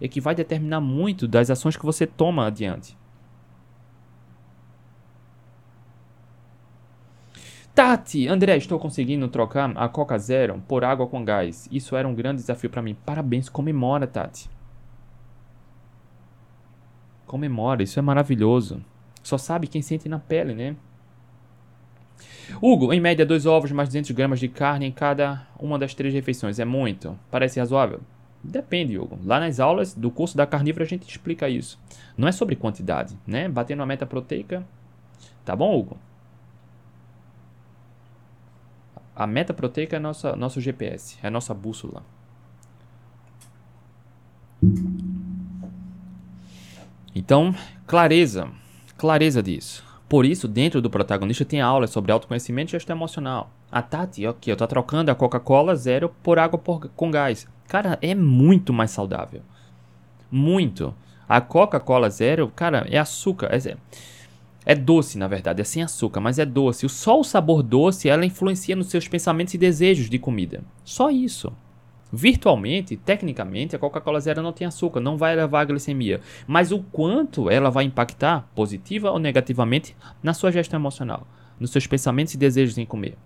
[0.00, 2.98] é que vai determinar muito das ações que você toma adiante.
[7.72, 11.68] Tati, André, estou conseguindo trocar a Coca Zero por água com gás.
[11.70, 12.96] Isso era um grande desafio para mim.
[13.06, 14.50] Parabéns, comemora, Tati.
[17.26, 18.84] Comemora, isso é maravilhoso.
[19.22, 20.76] Só sabe quem sente na pele, né?
[22.60, 26.12] Hugo, em média, dois ovos mais 200 gramas de carne em cada uma das três
[26.12, 26.58] refeições.
[26.58, 27.18] É muito?
[27.30, 28.00] Parece razoável?
[28.42, 29.18] Depende, Hugo.
[29.24, 31.78] Lá nas aulas do curso da carnívora a gente explica isso.
[32.16, 33.48] Não é sobre quantidade, né?
[33.48, 34.66] Batendo a meta proteica.
[35.44, 35.98] Tá bom, Hugo?
[39.14, 42.02] A meta proteica é nossa, nosso GPS, é a nossa bússola.
[47.14, 47.54] Então,
[47.86, 48.48] clareza.
[48.96, 49.84] Clareza disso.
[50.10, 53.48] Por isso, dentro do protagonista tem aula sobre autoconhecimento e gestão emocional.
[53.70, 57.46] A Tati, ok, eu tô trocando a Coca-Cola zero por água por, com gás.
[57.68, 59.40] Cara, é muito mais saudável.
[60.28, 60.92] Muito.
[61.28, 63.50] A Coca-Cola zero, cara, é açúcar.
[63.52, 63.76] É,
[64.66, 66.88] é doce, na verdade, é sem açúcar, mas é doce.
[66.88, 70.64] Só o sabor doce, ela influencia nos seus pensamentos e desejos de comida.
[70.84, 71.52] Só isso.
[72.12, 76.20] Virtualmente, tecnicamente, a Coca-Cola Zero não tem açúcar, não vai levar a glicemia.
[76.46, 81.26] Mas o quanto ela vai impactar, positiva ou negativamente, na sua gestão emocional,
[81.58, 83.16] nos seus pensamentos e desejos em comer.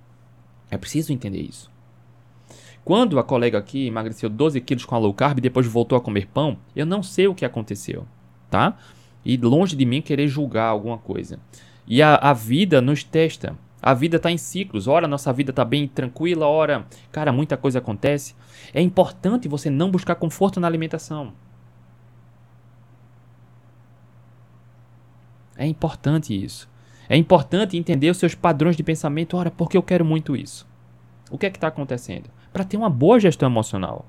[0.71, 1.73] É preciso entender isso.
[2.85, 6.01] Quando a colega aqui emagreceu 12 quilos com a low carb e depois voltou a
[6.01, 8.07] comer pão, eu não sei o que aconteceu,
[8.51, 8.77] tá?
[9.25, 11.41] E longe de mim querer julgar alguma coisa.
[11.87, 13.57] E a, a vida nos testa.
[13.87, 14.89] A vida está em ciclos.
[14.89, 18.35] Ora, nossa vida está bem tranquila, ora, cara, muita coisa acontece.
[18.73, 21.35] É importante você não buscar conforto na alimentação.
[25.55, 26.67] É importante isso.
[27.11, 29.37] É importante entender os seus padrões de pensamento.
[29.37, 30.67] Ora, por que eu quero muito isso?
[31.31, 32.31] O que é que está acontecendo?
[32.55, 34.07] Para ter uma boa gestão emocional.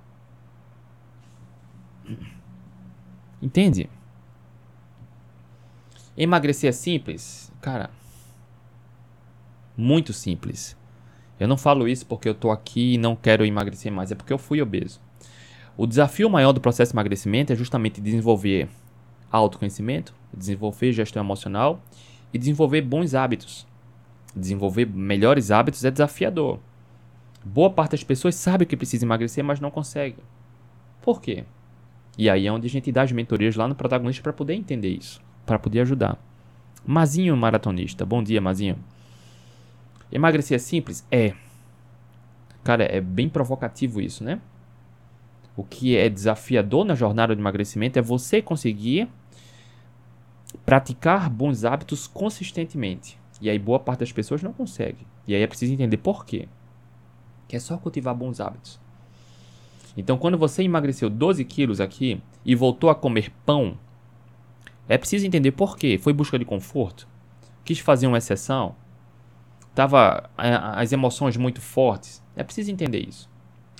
[3.42, 3.90] Entende?
[6.16, 7.52] Emagrecer é simples?
[7.60, 7.90] Cara,
[9.78, 10.78] muito simples.
[11.40, 14.32] Eu não falo isso porque eu estou aqui e não quero emagrecer mais, é porque
[14.32, 15.02] eu fui obeso.
[15.78, 18.70] O desafio maior do processo de emagrecimento é justamente desenvolver
[19.30, 21.84] autoconhecimento, desenvolver gestão emocional
[22.34, 23.68] e desenvolver bons hábitos.
[24.34, 26.60] Desenvolver melhores hábitos é desafiador.
[27.44, 30.18] Boa parte das pessoas sabe que precisa emagrecer, mas não consegue.
[31.02, 31.44] Por quê?
[32.18, 34.90] E aí é onde a gente dá as mentorias lá no protagonista para poder entender
[34.90, 36.18] isso, para poder ajudar.
[36.86, 38.78] Mazinho maratonista, bom dia, Mazinho.
[40.12, 41.06] Emagrecer é simples?
[41.12, 41.34] É.
[42.64, 44.42] Cara, é bem provocativo isso, né?
[45.56, 49.08] O que é desafiador na jornada de emagrecimento é você conseguir
[50.66, 53.20] praticar bons hábitos consistentemente.
[53.42, 55.06] E aí boa parte das pessoas não consegue.
[55.28, 56.48] E aí é preciso entender por quê.
[57.48, 58.80] Que é só cultivar bons hábitos.
[59.98, 63.78] Então, quando você emagreceu 12 quilos aqui e voltou a comer pão,
[64.90, 65.98] é preciso entender por quê.
[65.98, 67.08] Foi busca de conforto?
[67.64, 68.76] Quis fazer uma exceção?
[69.76, 72.24] Tava as emoções muito fortes.
[72.36, 73.30] É preciso entender isso.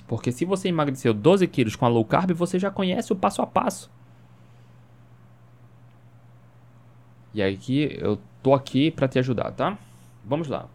[0.06, 3.42] Porque se você emagreceu 12 quilos com a low carb, você já conhece o passo
[3.42, 3.90] a passo.
[7.34, 9.76] E aqui eu tô aqui para te ajudar, tá?
[10.24, 10.68] Vamos lá.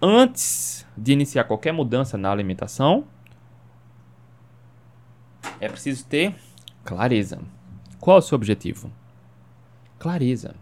[0.00, 3.04] Antes de iniciar qualquer mudança na alimentação,
[5.60, 6.34] é preciso ter
[6.84, 7.40] clareza.
[7.98, 8.92] Qual é o seu objetivo?
[9.98, 10.54] Clareza.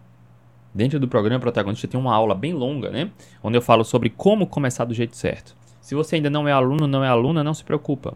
[0.77, 3.11] Dentro do programa Protagonista tem uma aula bem longa, né?
[3.43, 5.57] Onde eu falo sobre como começar do jeito certo.
[5.81, 8.13] Se você ainda não é aluno, não é aluna, não se preocupa.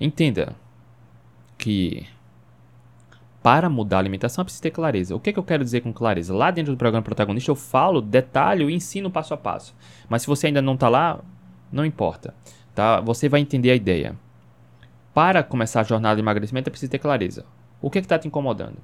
[0.00, 0.56] Entenda
[1.58, 2.06] que
[3.42, 5.14] para mudar a alimentação é preciso ter clareza.
[5.14, 6.34] O que, é que eu quero dizer com clareza?
[6.34, 9.74] Lá dentro do programa Protagonista eu falo, detalhe, e ensino passo a passo.
[10.08, 11.20] Mas se você ainda não está lá,
[11.70, 12.34] não importa.
[12.74, 12.98] Tá?
[13.02, 14.16] Você vai entender a ideia.
[15.12, 17.44] Para começar a jornada de emagrecimento é preciso ter clareza.
[17.78, 18.78] O que é está te incomodando?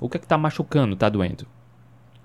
[0.00, 1.46] O que é está machucando, está doendo?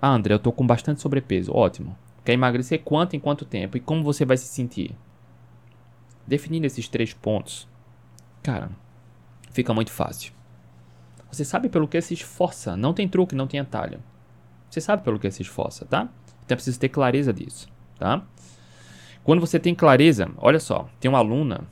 [0.00, 1.52] Ah, André, eu tô com bastante sobrepeso.
[1.54, 1.96] Ótimo.
[2.24, 3.76] Quer emagrecer quanto em quanto tempo?
[3.76, 4.96] E como você vai se sentir?
[6.26, 7.68] Definindo esses três pontos,
[8.42, 8.70] cara,
[9.50, 10.32] fica muito fácil.
[11.30, 12.76] Você sabe pelo que se esforça.
[12.76, 14.02] Não tem truque, não tem atalho.
[14.70, 16.08] Você sabe pelo que se esforça, tá?
[16.44, 18.22] Então é preciso ter clareza disso, tá?
[19.22, 21.62] Quando você tem clareza, olha só, tem uma aluna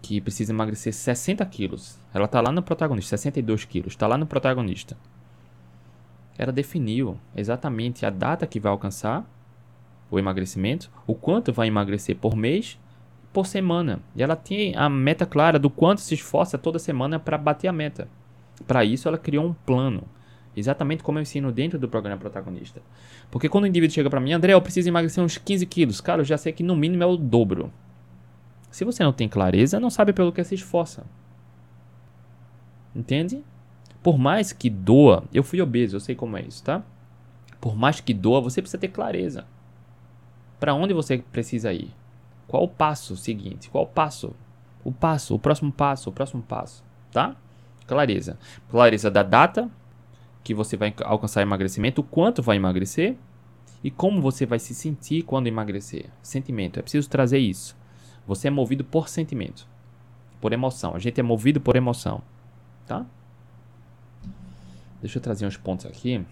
[0.00, 1.98] que precisa emagrecer 60 quilos.
[2.12, 4.96] Ela tá lá no protagonista, 62 quilos, tá lá no protagonista
[6.36, 9.28] ela definiu exatamente a data que vai alcançar
[10.10, 12.78] o emagrecimento, o quanto vai emagrecer por mês,
[13.32, 14.00] por semana.
[14.14, 17.72] E ela tem a meta clara do quanto se esforça toda semana para bater a
[17.72, 18.08] meta.
[18.66, 20.04] Para isso, ela criou um plano,
[20.56, 22.80] exatamente como eu ensino dentro do programa protagonista.
[23.30, 26.20] Porque quando o indivíduo chega para mim, André, eu preciso emagrecer uns 15 quilos, cara,
[26.20, 27.72] eu já sei que no mínimo é o dobro.
[28.70, 31.04] Se você não tem clareza, não sabe pelo que se esforça.
[32.94, 33.42] Entende?
[34.04, 36.84] Por mais que doa, eu fui obeso, eu sei como é isso, tá?
[37.60, 39.46] Por mais que doa, você precisa ter clareza.
[40.60, 41.90] Para onde você precisa ir?
[42.46, 43.70] Qual o passo seguinte?
[43.70, 44.34] Qual o passo?
[44.84, 47.34] O passo, o próximo passo, o próximo passo, tá?
[47.86, 48.38] Clareza.
[48.70, 49.70] Clareza da data
[50.42, 53.16] que você vai alcançar emagrecimento, o quanto vai emagrecer
[53.82, 56.10] e como você vai se sentir quando emagrecer.
[56.22, 57.74] Sentimento, é preciso trazer isso.
[58.26, 59.66] Você é movido por sentimento.
[60.42, 60.94] por emoção.
[60.94, 62.20] A gente é movido por emoção,
[62.86, 63.06] tá?
[65.04, 66.24] Deixa eu trazer uns pontos aqui.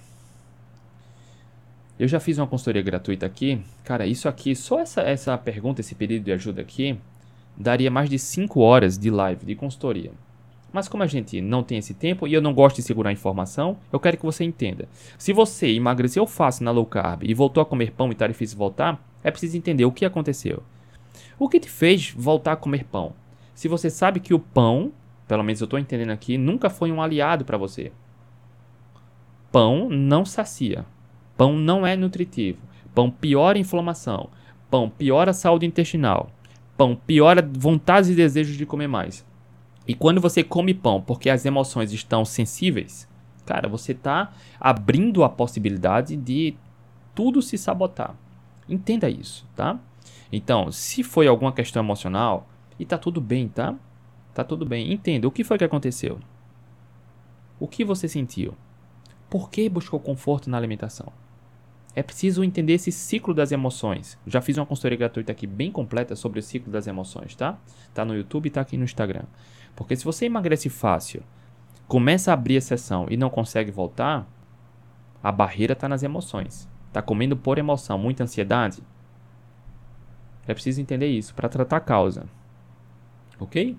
[1.99, 3.61] Eu já fiz uma consultoria gratuita aqui.
[3.85, 6.99] Cara, isso aqui, só essa, essa pergunta, esse pedido de ajuda aqui,
[7.55, 10.11] daria mais de 5 horas de live, de consultoria.
[10.73, 13.77] Mas como a gente não tem esse tempo e eu não gosto de segurar informação,
[13.93, 14.89] eu quero que você entenda.
[15.19, 18.57] Se você emagreceu fácil na low carb e voltou a comer pão e está difícil
[18.57, 20.63] voltar, é preciso entender o que aconteceu.
[21.39, 23.13] O que te fez voltar a comer pão?
[23.55, 24.91] Se você sabe que o pão,
[25.29, 27.93] pelo menos eu estou entendendo aqui, nunca foi um aliado para você.
[29.53, 30.87] Pão não sacia.
[31.37, 32.59] Pão não é nutritivo.
[32.95, 34.31] Pão piora a inflamação.
[34.71, 36.31] Pão piora a saúde intestinal.
[36.77, 39.25] Pão piora vontades e desejos de comer mais.
[39.87, 43.07] E quando você come pão porque as emoções estão sensíveis,
[43.45, 46.55] cara, você está abrindo a possibilidade de
[47.15, 48.15] tudo se sabotar.
[48.67, 49.79] Entenda isso, tá?
[50.33, 53.75] Então, se foi alguma questão emocional, e tá tudo bem, tá?
[54.33, 54.93] Tá tudo bem.
[54.93, 56.19] Entenda, o que foi que aconteceu?
[57.61, 58.55] O que você sentiu?
[59.33, 61.11] Por que buscou conforto na alimentação?
[61.97, 64.19] É preciso entender esse ciclo das emoções.
[64.27, 67.59] Já fiz uma consultoria gratuita aqui bem completa sobre o ciclo das emoções, tá?
[67.95, 69.23] Tá no YouTube e tá aqui no Instagram.
[69.75, 71.23] Porque se você emagrece fácil,
[71.89, 74.29] começa a abrir a sessão e não consegue voltar,
[75.23, 76.69] a barreira está nas emoções.
[76.93, 78.83] Tá comendo por emoção, muita ansiedade.
[80.47, 82.27] É preciso entender isso para tratar a causa.
[83.41, 83.79] Ok?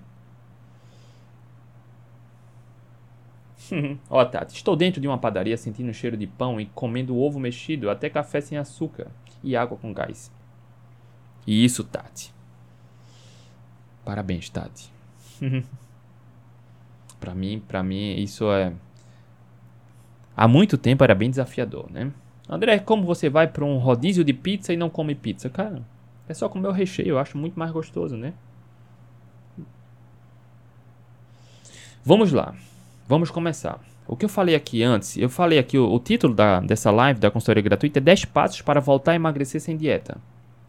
[4.10, 7.38] Ó, Tati, estou dentro de uma padaria sentindo o cheiro de pão e comendo ovo
[7.38, 9.08] mexido, até café sem açúcar
[9.42, 10.30] e água com gás.
[11.46, 12.32] E isso, Tati.
[14.04, 14.90] Parabéns, Tati.
[17.20, 18.72] para mim, para mim isso é
[20.36, 22.12] há muito tempo era bem desafiador, né?
[22.48, 25.82] André, como você vai para um rodízio de pizza e não come pizza, cara?
[26.28, 28.34] É só comer o recheio, eu acho muito mais gostoso, né?
[32.04, 32.54] Vamos lá.
[33.06, 33.78] Vamos começar.
[34.06, 37.20] O que eu falei aqui antes, eu falei aqui, o, o título da, dessa live
[37.20, 40.16] da consultoria gratuita é 10 passos para voltar a emagrecer sem dieta.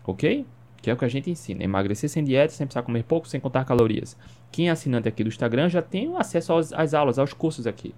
[0.05, 0.45] Ok?
[0.81, 1.63] Que é o que a gente ensina.
[1.63, 4.17] Emagrecer sem dieta, sem precisar comer pouco, sem contar calorias.
[4.51, 7.95] Quem é assinante aqui do Instagram já tem acesso aos, às aulas, aos cursos aqui.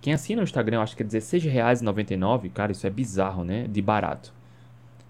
[0.00, 2.50] Quem assina o Instagram, acho que é R$16,99.
[2.52, 3.66] Cara, isso é bizarro, né?
[3.68, 4.32] De barato.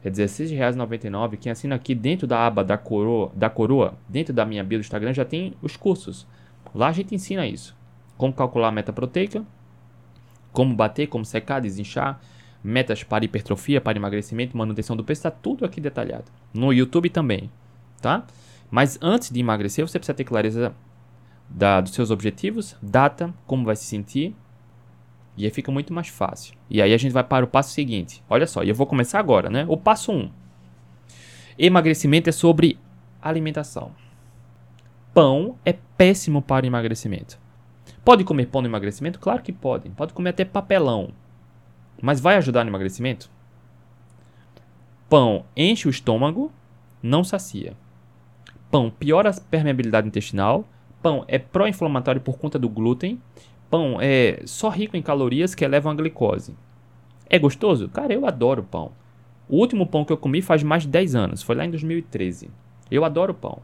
[0.04, 1.38] É R$16,99.
[1.38, 4.82] Quem assina aqui dentro da aba da coroa, da coroa, dentro da minha bio do
[4.82, 6.26] Instagram, já tem os cursos.
[6.74, 7.79] Lá a gente ensina isso.
[8.20, 9.42] Como calcular a meta proteica,
[10.52, 12.20] como bater, como secar, desinchar,
[12.62, 16.26] metas para hipertrofia, para emagrecimento, manutenção do peso, está tudo aqui detalhado.
[16.52, 17.50] No YouTube também,
[17.98, 18.26] tá?
[18.70, 20.74] Mas antes de emagrecer, você precisa ter clareza
[21.48, 24.36] da, dos seus objetivos, data, como vai se sentir,
[25.34, 26.52] e aí fica muito mais fácil.
[26.68, 28.22] E aí a gente vai para o passo seguinte.
[28.28, 29.64] Olha só, e eu vou começar agora, né?
[29.66, 30.14] O passo 1.
[30.14, 30.30] Um.
[31.58, 32.78] Emagrecimento é sobre
[33.22, 33.92] alimentação.
[35.14, 37.39] Pão é péssimo para emagrecimento.
[38.10, 39.20] Pode comer pão no emagrecimento?
[39.20, 39.88] Claro que pode.
[39.90, 41.10] Pode comer até papelão.
[42.02, 43.30] Mas vai ajudar no emagrecimento?
[45.08, 46.50] Pão enche o estômago,
[47.00, 47.76] não sacia.
[48.68, 50.64] Pão piora a permeabilidade intestinal.
[51.00, 53.22] Pão é pró-inflamatório por conta do glúten.
[53.70, 56.56] Pão é só rico em calorias que elevam a glicose.
[57.28, 57.88] É gostoso?
[57.90, 58.90] Cara, eu adoro pão.
[59.48, 62.50] O último pão que eu comi faz mais de 10 anos, foi lá em 2013.
[62.90, 63.62] Eu adoro pão.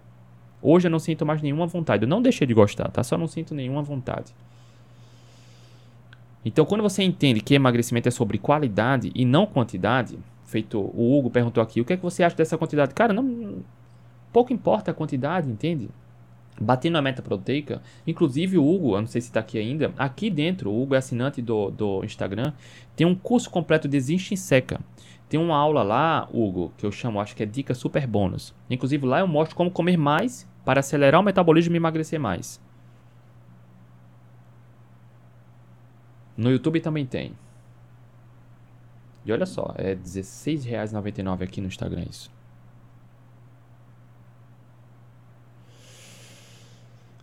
[0.68, 2.02] Hoje eu não sinto mais nenhuma vontade.
[2.02, 3.05] Eu não deixei de gostar, tá?
[3.05, 4.35] Só não sinto nenhuma vontade.
[6.44, 11.31] Então, quando você entende que emagrecimento é sobre qualidade e não quantidade, feito o Hugo
[11.31, 12.94] perguntou aqui, o que é que você acha dessa quantidade?
[12.94, 13.62] Cara, não
[14.33, 15.88] pouco importa a quantidade, entende?
[16.61, 20.29] Batendo a meta proteica, inclusive o Hugo, eu não sei se está aqui ainda, aqui
[20.29, 22.52] dentro, o Hugo é assinante do, do Instagram,
[22.96, 24.81] tem um curso completo de Existe Seca.
[25.29, 28.52] Tem uma aula lá, Hugo, que eu chamo, acho que é Dica Super Bônus.
[28.68, 32.61] Inclusive lá eu mostro como comer mais para acelerar o metabolismo e emagrecer mais.
[36.37, 37.33] No YouTube também tem.
[39.24, 42.29] E olha só, é R$16,99 aqui no Instagram isso.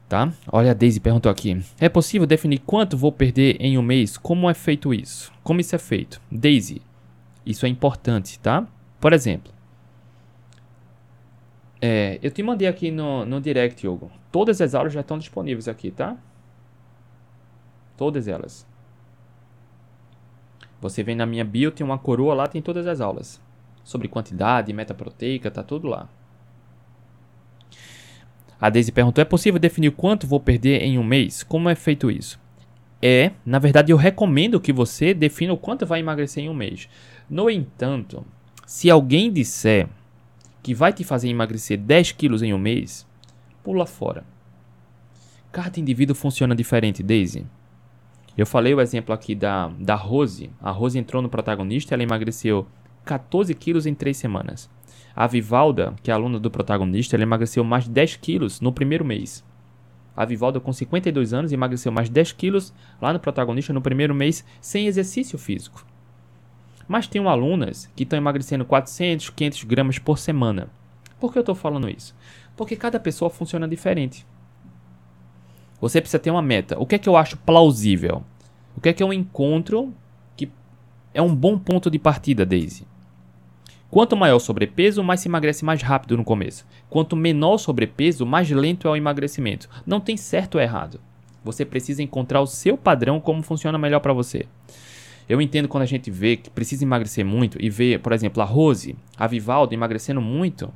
[0.07, 0.31] Tá?
[0.49, 1.61] Olha, a Daisy perguntou aqui.
[1.79, 4.15] É possível definir quanto vou perder em um mês?
[4.15, 5.33] Como é feito isso?
[5.43, 6.21] Como isso é feito?
[6.31, 6.81] Daisy,
[7.45, 8.65] isso é importante, tá?
[9.01, 9.51] Por exemplo,
[11.85, 14.09] é, eu te mandei aqui no, no direct, Hugo.
[14.31, 16.15] Todas as aulas já estão disponíveis aqui, tá?
[17.97, 18.65] Todas elas.
[20.79, 23.41] Você vem na minha bio, tem uma coroa lá, tem todas as aulas.
[23.83, 26.07] Sobre quantidade, meta proteica, tá tudo lá.
[28.61, 31.43] A Daisy perguntou: é possível definir quanto vou perder em um mês?
[31.43, 32.39] Como é feito isso?
[33.01, 36.87] É, na verdade, eu recomendo que você defina o quanto vai emagrecer em um mês.
[37.29, 38.25] No entanto,
[38.65, 39.89] se alguém disser
[40.63, 43.05] que vai te fazer emagrecer 10 quilos em um mês,
[43.61, 44.23] pula fora.
[45.51, 47.45] Cada indivíduo funciona diferente, Daisy.
[48.35, 50.49] Eu falei o exemplo aqui da, da Rose.
[50.59, 52.65] A Rose entrou no protagonista ela emagreceu
[53.05, 54.69] 14 quilos em 3 semanas.
[55.13, 59.05] A Vivalda, que é aluna do protagonista, ela emagreceu mais de 10 quilos no primeiro
[59.05, 59.43] mês.
[60.15, 64.45] A Vivalda, com 52 anos, emagreceu mais 10 quilos lá no protagonista no primeiro mês
[64.61, 65.85] sem exercício físico.
[66.87, 70.69] Mas tem alunas que estão emagrecendo 400, 500 gramas por semana.
[71.19, 72.15] Por que eu estou falando isso?
[72.55, 74.25] Porque cada pessoa funciona diferente.
[75.79, 76.77] Você precisa ter uma meta.
[76.79, 78.23] O que é que eu acho plausível?
[78.75, 79.93] O que é que eu encontro
[80.35, 80.49] que
[81.13, 82.85] é um bom ponto de partida, Daisy?
[83.89, 86.65] Quanto maior o sobrepeso, mais se emagrece mais rápido no começo.
[86.89, 89.69] Quanto menor o sobrepeso, mais lento é o emagrecimento.
[89.85, 90.99] Não tem certo ou errado.
[91.43, 94.47] Você precisa encontrar o seu padrão, como funciona melhor para você.
[95.33, 98.45] Eu entendo quando a gente vê que precisa emagrecer muito e vê, por exemplo, a
[98.45, 100.71] Rose, a Vivaldo emagrecendo muito.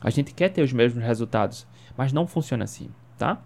[0.00, 3.42] A gente quer ter os mesmos resultados, mas não funciona assim, tá?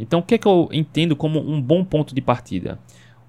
[0.00, 2.78] Então, o que, é que eu entendo como um bom ponto de partida?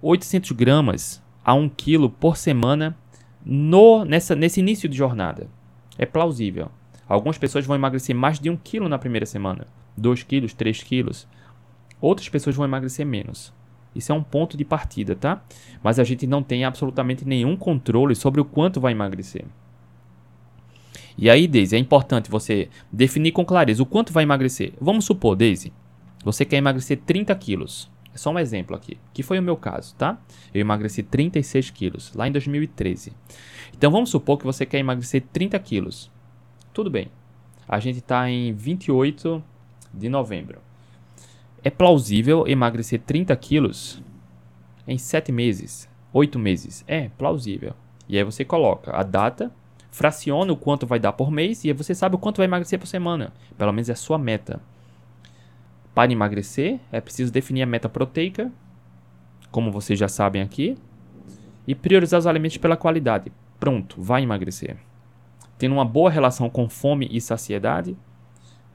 [0.01, 2.97] 800 gramas a 1 quilo por semana
[3.45, 5.49] no, nessa, nesse início de jornada.
[5.97, 6.71] É plausível.
[7.09, 11.27] Algumas pessoas vão emagrecer mais de 1 quilo na primeira semana, 2 quilos, 3 quilos.
[11.99, 13.51] Outras pessoas vão emagrecer menos.
[13.95, 15.43] Isso é um ponto de partida, tá?
[15.81, 19.45] Mas a gente não tem absolutamente nenhum controle sobre o quanto vai emagrecer.
[21.17, 24.73] E aí, Daisy, é importante você definir com clareza o quanto vai emagrecer.
[24.81, 25.71] Vamos supor, Daisy,
[26.23, 27.91] você quer emagrecer 30 quilos.
[28.13, 30.19] É só um exemplo aqui, que foi o meu caso, tá?
[30.53, 33.11] Eu emagreci 36 quilos lá em 2013.
[33.75, 36.11] Então vamos supor que você quer emagrecer 30 quilos.
[36.71, 37.09] Tudo bem.
[37.67, 39.43] A gente está em 28
[39.91, 40.59] de novembro.
[41.63, 44.03] É plausível emagrecer 30 quilos
[44.85, 46.83] em 7 meses, 8 meses.
[46.87, 47.73] É plausível.
[48.07, 49.49] E aí você coloca a data,
[49.89, 52.77] fraciona o quanto vai dar por mês e aí você sabe o quanto vai emagrecer
[52.77, 53.31] por semana.
[53.57, 54.59] Pelo menos é a sua meta.
[55.95, 58.51] Para emagrecer, é preciso definir a meta proteica,
[59.49, 60.75] como vocês já sabem aqui,
[61.65, 63.31] e priorizar os alimentos pela qualidade.
[63.57, 64.75] Pronto, vai emagrecer.
[65.57, 67.95] Tendo uma boa relação com fome e saciedade,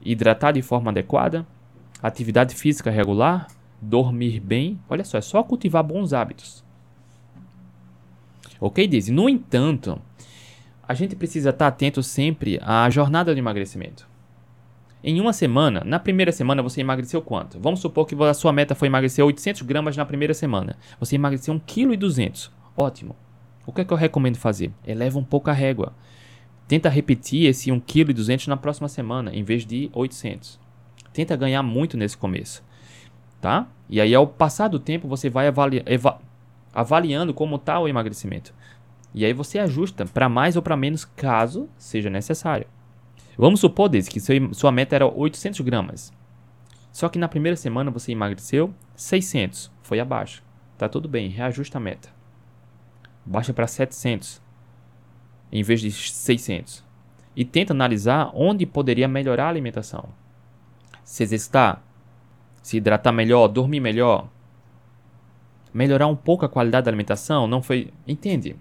[0.01, 1.45] hidratar de forma adequada,
[2.01, 3.47] atividade física regular,
[3.81, 4.79] dormir bem.
[4.89, 6.63] Olha só, é só cultivar bons hábitos.
[8.59, 9.11] Ok, Daisy?
[9.11, 10.01] No entanto,
[10.87, 14.07] a gente precisa estar atento sempre à jornada de emagrecimento.
[15.01, 17.57] Em uma semana, na primeira semana você emagreceu quanto?
[17.57, 20.75] Vamos supor que a sua meta foi emagrecer 800 gramas na primeira semana.
[20.99, 22.51] Você emagreceu 1,2 kg.
[22.75, 23.15] Ótimo.
[23.65, 24.73] O que é que eu recomendo fazer?
[24.85, 25.93] Eleva um pouco a régua.
[26.67, 30.59] Tenta repetir esse 1,2 kg na próxima semana, em vez de 800.
[31.13, 32.63] Tenta ganhar muito nesse começo.
[33.41, 33.67] Tá?
[33.89, 35.83] E aí, ao passar do tempo, você vai avali
[36.73, 38.53] avaliando como está o emagrecimento.
[39.13, 42.67] E aí você ajusta para mais ou para menos, caso seja necessário.
[43.37, 46.13] Vamos supor, Daisy, que seu, sua meta era 800 gramas.
[46.91, 50.43] Só que na primeira semana você emagreceu 600, foi abaixo.
[50.77, 52.09] Tá tudo bem, reajusta a meta.
[53.25, 54.41] Baixa para 700
[55.51, 56.83] em vez de 600.
[57.35, 60.09] E tenta analisar onde poderia melhorar a alimentação.
[61.09, 61.83] Se exercitar,
[62.61, 64.29] se hidratar melhor, dormir melhor,
[65.73, 67.91] melhorar um pouco a qualidade da alimentação, não foi.
[68.07, 68.55] Entende?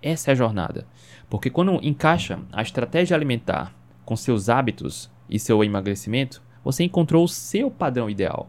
[0.00, 0.86] Essa é a jornada.
[1.28, 3.74] Porque quando encaixa a estratégia alimentar
[4.04, 8.48] com seus hábitos e seu emagrecimento, você encontrou o seu padrão ideal.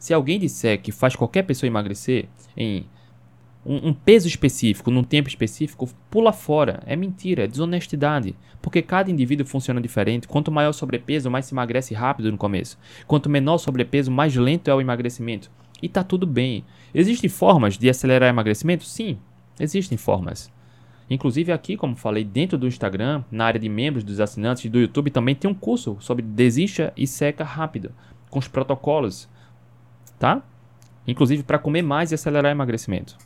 [0.00, 2.84] Se alguém disser que faz qualquer pessoa emagrecer em
[3.64, 6.82] um, um, peso específico, num tempo específico, pula fora.
[6.86, 8.34] É mentira, é desonestidade.
[8.60, 10.28] Porque cada indivíduo funciona diferente.
[10.28, 12.78] Quanto maior o sobrepeso, mais se emagrece rápido no começo.
[13.06, 15.50] Quanto menor o sobrepeso, mais lento é o emagrecimento.
[15.82, 16.64] E tá tudo bem.
[16.94, 18.84] Existem formas de acelerar o emagrecimento?
[18.84, 19.18] Sim,
[19.58, 20.52] existem formas.
[21.10, 25.10] Inclusive aqui, como falei, dentro do Instagram, na área de membros dos assinantes do YouTube,
[25.10, 27.92] também tem um curso sobre desista e seca rápido,
[28.30, 29.28] com os protocolos,
[30.18, 30.42] tá?
[31.06, 33.18] Inclusive para comer mais e acelerar o emagrecimento.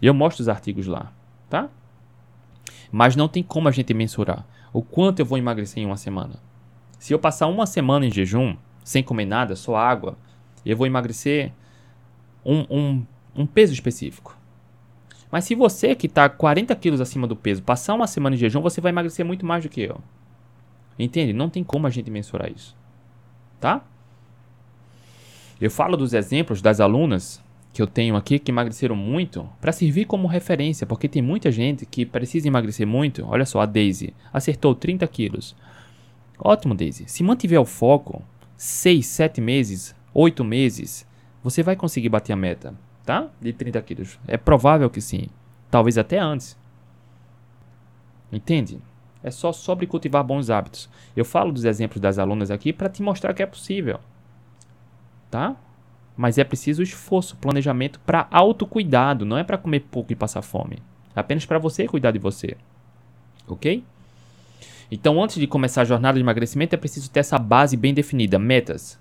[0.00, 1.12] E eu mostro os artigos lá,
[1.48, 1.68] tá?
[2.90, 6.34] Mas não tem como a gente mensurar o quanto eu vou emagrecer em uma semana.
[6.98, 10.16] Se eu passar uma semana em jejum, sem comer nada, só água,
[10.64, 11.52] eu vou emagrecer
[12.44, 14.36] um, um, um peso específico.
[15.30, 18.60] Mas se você que está 40 quilos acima do peso passar uma semana de jejum,
[18.60, 20.00] você vai emagrecer muito mais do que eu.
[20.98, 21.32] Entende?
[21.32, 22.74] Não tem como a gente mensurar isso.
[23.60, 23.82] Tá?
[25.60, 27.42] Eu falo dos exemplos das alunas
[27.74, 31.84] que eu tenho aqui que emagreceram muito para servir como referência, porque tem muita gente
[31.84, 33.26] que precisa emagrecer muito.
[33.26, 35.54] Olha só, a Daisy acertou 30 quilos.
[36.38, 37.04] Ótimo, Daisy.
[37.06, 38.22] Se mantiver o foco,
[38.56, 41.06] 6, 7 meses, 8 meses,
[41.42, 43.28] você vai conseguir bater a meta tá?
[43.40, 44.18] De 30 quilos.
[44.26, 45.28] É provável que sim.
[45.70, 46.58] Talvez até antes.
[48.32, 48.80] Entende?
[49.22, 50.88] É só sobre cultivar bons hábitos.
[51.16, 54.00] Eu falo dos exemplos das alunas aqui para te mostrar que é possível.
[55.30, 55.56] tá?
[56.16, 60.78] Mas é preciso esforço, planejamento para autocuidado, não é para comer pouco e passar fome.
[61.14, 62.56] É apenas para você cuidar de você.
[63.46, 63.84] OK?
[64.90, 68.38] Então, antes de começar a jornada de emagrecimento, é preciso ter essa base bem definida,
[68.38, 68.98] metas.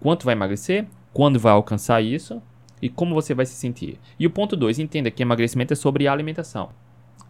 [0.00, 0.86] Quanto vai emagrecer?
[1.12, 2.40] Quando vai alcançar isso?
[2.80, 3.98] E como você vai se sentir?
[4.18, 6.70] E o ponto 2, entenda que emagrecimento é sobre alimentação.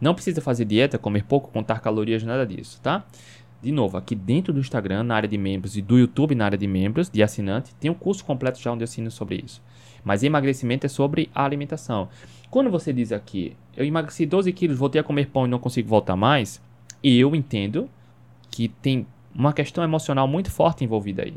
[0.01, 3.05] Não precisa fazer dieta, comer pouco, contar calorias, nada disso, tá?
[3.63, 6.57] De novo, aqui dentro do Instagram, na área de membros e do YouTube na área
[6.57, 9.63] de membros, de assinante, tem um curso completo já onde eu ensino sobre isso.
[10.03, 12.09] Mas emagrecimento é sobre a alimentação.
[12.49, 15.89] Quando você diz aqui, eu emagreci 12 quilos, voltei a comer pão e não consigo
[15.89, 16.61] voltar mais,
[17.05, 17.89] eu entendo
[18.51, 21.35] que tem uma questão emocional muito forte envolvida aí.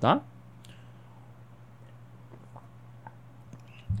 [0.00, 0.22] Tá?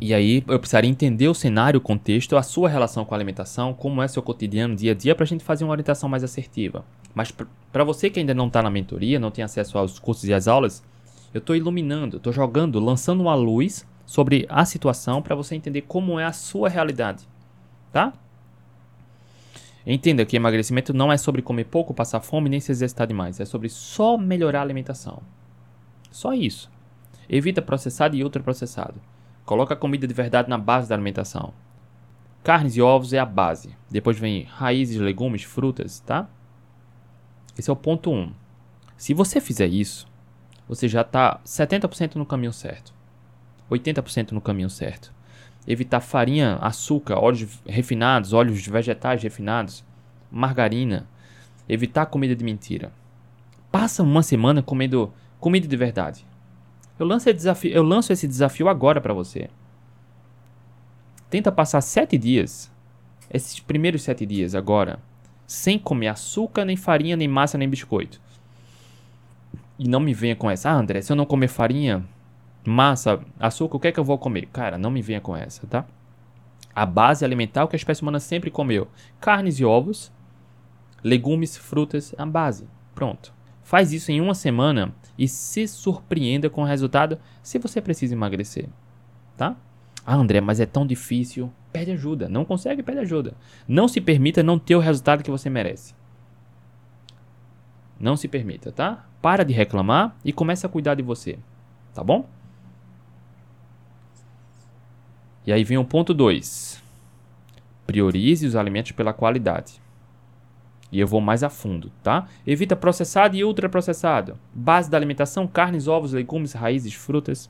[0.04, 3.72] E aí eu precisaria entender o cenário, o contexto, a sua relação com a alimentação,
[3.72, 6.84] como é seu cotidiano, dia a dia, para a gente fazer uma orientação mais assertiva.
[7.14, 10.34] Mas para você que ainda não está na mentoria, não tem acesso aos cursos e
[10.34, 10.82] às aulas,
[11.32, 16.18] eu estou iluminando, estou jogando, lançando uma luz sobre a situação para você entender como
[16.18, 17.24] é a sua realidade,
[17.92, 18.12] tá?
[19.86, 23.44] Entenda que emagrecimento não é sobre comer pouco, passar fome nem se exercitar demais, é
[23.44, 25.22] sobre só melhorar a alimentação.
[26.10, 26.68] Só isso.
[27.28, 29.00] Evita processado e ultraprocessado.
[29.44, 31.52] Coloca a comida de verdade na base da alimentação.
[32.44, 33.76] Carnes e ovos é a base.
[33.90, 36.28] Depois vem raízes, legumes, frutas, tá?
[37.56, 38.14] Esse é o ponto 1.
[38.14, 38.32] Um.
[38.96, 40.06] Se você fizer isso,
[40.68, 42.94] você já está 70% no caminho certo.
[43.70, 45.12] 80% no caminho certo.
[45.66, 49.84] Evitar farinha, açúcar, óleos refinados, óleos vegetais refinados,
[50.30, 51.06] margarina.
[51.68, 52.92] Evitar comida de mentira.
[53.70, 56.26] Passa uma semana comendo comida de verdade.
[56.98, 59.48] Eu lanço, desafio, eu lanço esse desafio agora para você.
[61.30, 62.70] Tenta passar sete dias,
[63.30, 64.98] esses primeiros sete dias agora,
[65.46, 68.20] sem comer açúcar, nem farinha, nem massa, nem biscoito.
[69.78, 72.04] E não me venha com essa, ah, André, se eu não comer farinha,
[72.64, 74.46] massa, açúcar, o que é que eu vou comer?
[74.52, 75.86] Cara, não me venha com essa, tá?
[76.74, 78.88] A base alimentar é que a espécie humana sempre comeu:
[79.20, 80.12] carnes e ovos,
[81.02, 82.66] legumes, frutas, a base.
[82.94, 83.32] Pronto.
[83.62, 88.68] Faz isso em uma semana e se surpreenda com o resultado se você precisa emagrecer,
[89.36, 89.56] tá?
[90.04, 91.52] Ah, André, mas é tão difícil.
[91.72, 92.28] Pede ajuda.
[92.28, 93.34] Não consegue, pede ajuda.
[93.66, 95.94] Não se permita não ter o resultado que você merece.
[97.98, 99.06] Não se permita, tá?
[99.20, 101.38] Para de reclamar e comece a cuidar de você,
[101.94, 102.28] tá bom?
[105.46, 106.82] E aí vem o ponto 2.
[107.86, 109.81] Priorize os alimentos pela qualidade.
[110.92, 112.28] E eu vou mais a fundo, tá?
[112.46, 114.38] Evita processado e ultraprocessado.
[114.54, 117.48] Base da alimentação: carnes, ovos, legumes, raízes, frutas.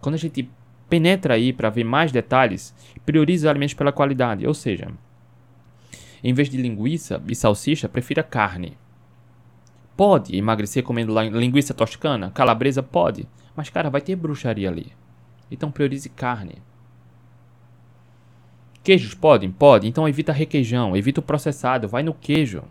[0.00, 0.48] Quando a gente
[0.88, 2.72] penetra aí para ver mais detalhes,
[3.04, 4.92] priorize os alimentos pela qualidade, ou seja,
[6.22, 8.78] em vez de linguiça e salsicha, prefira carne.
[9.96, 12.30] Pode emagrecer comendo linguiça toscana?
[12.30, 14.92] Calabresa pode, mas cara, vai ter bruxaria ali.
[15.50, 16.62] Então priorize carne.
[18.84, 19.50] Queijos podem?
[19.50, 19.88] Pode.
[19.88, 22.62] Então evita requeijão, evita o processado, vai no queijo.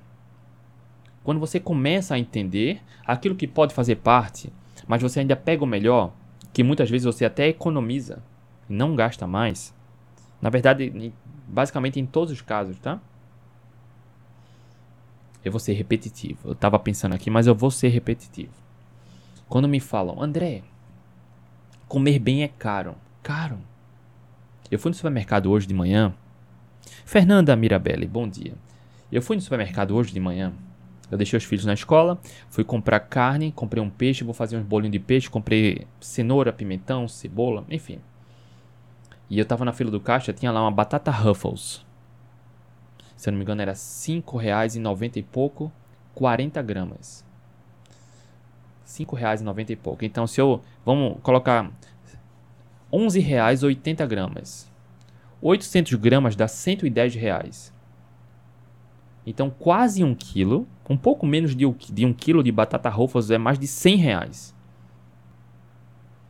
[1.23, 4.53] Quando você começa a entender aquilo que pode fazer parte,
[4.87, 6.13] mas você ainda pega o melhor,
[6.53, 8.21] que muitas vezes você até economiza
[8.69, 9.73] não gasta mais.
[10.39, 11.11] Na verdade,
[11.47, 12.99] basicamente em todos os casos, tá?
[15.43, 16.49] Eu vou ser repetitivo.
[16.49, 18.53] Eu tava pensando aqui, mas eu vou ser repetitivo.
[19.49, 20.61] Quando me falam, André,
[21.87, 22.95] comer bem é caro.
[23.23, 23.57] Caro.
[24.71, 26.13] Eu fui no supermercado hoje de manhã.
[27.05, 28.53] Fernanda Mirabelli, bom dia.
[29.11, 30.53] Eu fui no supermercado hoje de manhã.
[31.11, 34.63] Eu deixei os filhos na escola, fui comprar carne, comprei um peixe, vou fazer uns
[34.63, 37.99] bolinhos de peixe, comprei cenoura, pimentão, cebola, enfim.
[39.29, 41.85] E eu tava na fila do caixa, tinha lá uma batata Ruffles.
[43.15, 45.71] Se eu não me engano era 5 reais e 90 pouco,
[46.15, 47.23] 40 gramas.
[48.85, 50.03] 5 reais e 90 e pouco.
[50.03, 51.71] Então se eu, vamos colocar
[52.93, 54.71] 11 reais 80 gramas.
[55.41, 57.73] 800 gramas dá 110 reais.
[59.25, 63.37] Então quase um quilo, um pouco menos de, de um quilo de batata Ruffles é
[63.39, 64.55] mais de 100 reais.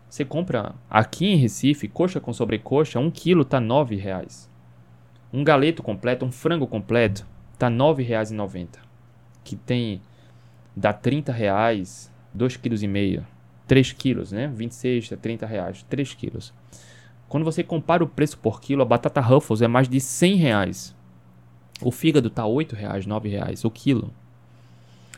[0.10, 4.50] Você compra aqui em Recife, coxa com sobrecoxa, um quilo tá 9 reais.
[5.34, 7.26] Um galeto completo, um frango completo,
[7.58, 8.78] tá R$ 9,90.
[9.44, 10.02] Que tem,
[10.76, 13.33] dá 30 reais, 2,5 kg.
[13.68, 14.48] 3 quilos, né?
[14.48, 16.54] 26 a 30 reais, 3 quilos.
[17.28, 20.96] Quando você compara o preço por quilo, a batata Ruffles é mais de 100 reais.
[21.82, 24.14] O fígado tá 8 reais, 9 reais o quilo.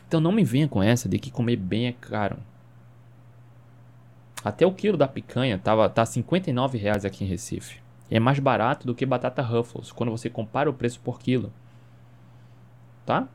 [0.08, 2.38] Então não me venha com essa de que comer bem é caro.
[4.44, 7.80] Até o quilo da picanha tava, tá 59 reais aqui em Recife.
[8.10, 11.52] É mais barato do que batata Ruffles quando você compara o preço por quilo.
[13.04, 13.28] Tá?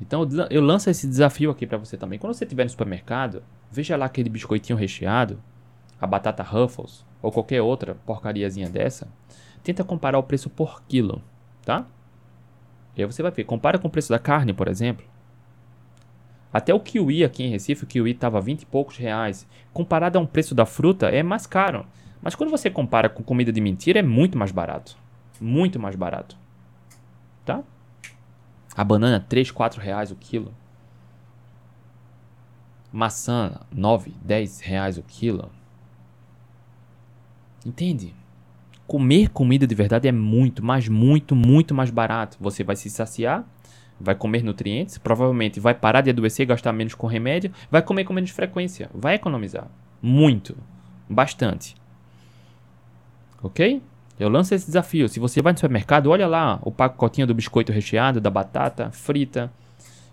[0.00, 2.18] Então eu lanço esse desafio aqui para você também.
[2.18, 5.40] Quando você estiver no supermercado, veja lá aquele biscoitinho recheado,
[6.00, 9.08] a batata Ruffles ou qualquer outra porcariazinha dessa.
[9.62, 11.22] Tenta comparar o preço por quilo,
[11.64, 11.86] tá?
[12.96, 15.04] E aí você vai ver, compara com o preço da carne, por exemplo.
[16.52, 19.46] Até o kiwi aqui em Recife, o kiwi estava 20 e poucos reais.
[19.72, 21.86] Comparado a um preço da fruta, é mais caro.
[22.22, 24.96] Mas quando você compara com comida de mentira, é muito mais barato.
[25.38, 26.36] Muito mais barato.
[27.44, 27.62] Tá?
[28.76, 30.54] A banana, 3, 4 reais o quilo.
[32.92, 35.50] Maçã, 9, 10 reais o quilo.
[37.64, 38.14] Entende?
[38.86, 42.36] Comer comida de verdade é muito, mas muito, muito mais barato.
[42.40, 43.44] Você vai se saciar,
[43.98, 48.12] vai comer nutrientes, provavelmente vai parar de adoecer, gastar menos com remédio, vai comer com
[48.12, 49.68] menos frequência, vai economizar.
[50.00, 50.56] Muito.
[51.08, 51.74] Bastante.
[53.42, 53.82] Ok?
[54.18, 55.08] Eu lanço esse desafio.
[55.08, 59.52] Se você vai no supermercado, olha lá o pacotinho do biscoito recheado, da batata frita.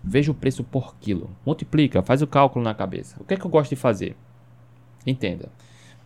[0.02, 1.30] Veja o preço por quilo.
[1.46, 3.16] Multiplica, faz o cálculo na cabeça.
[3.18, 4.14] O que é que eu gosto de fazer?
[5.06, 5.48] Entenda.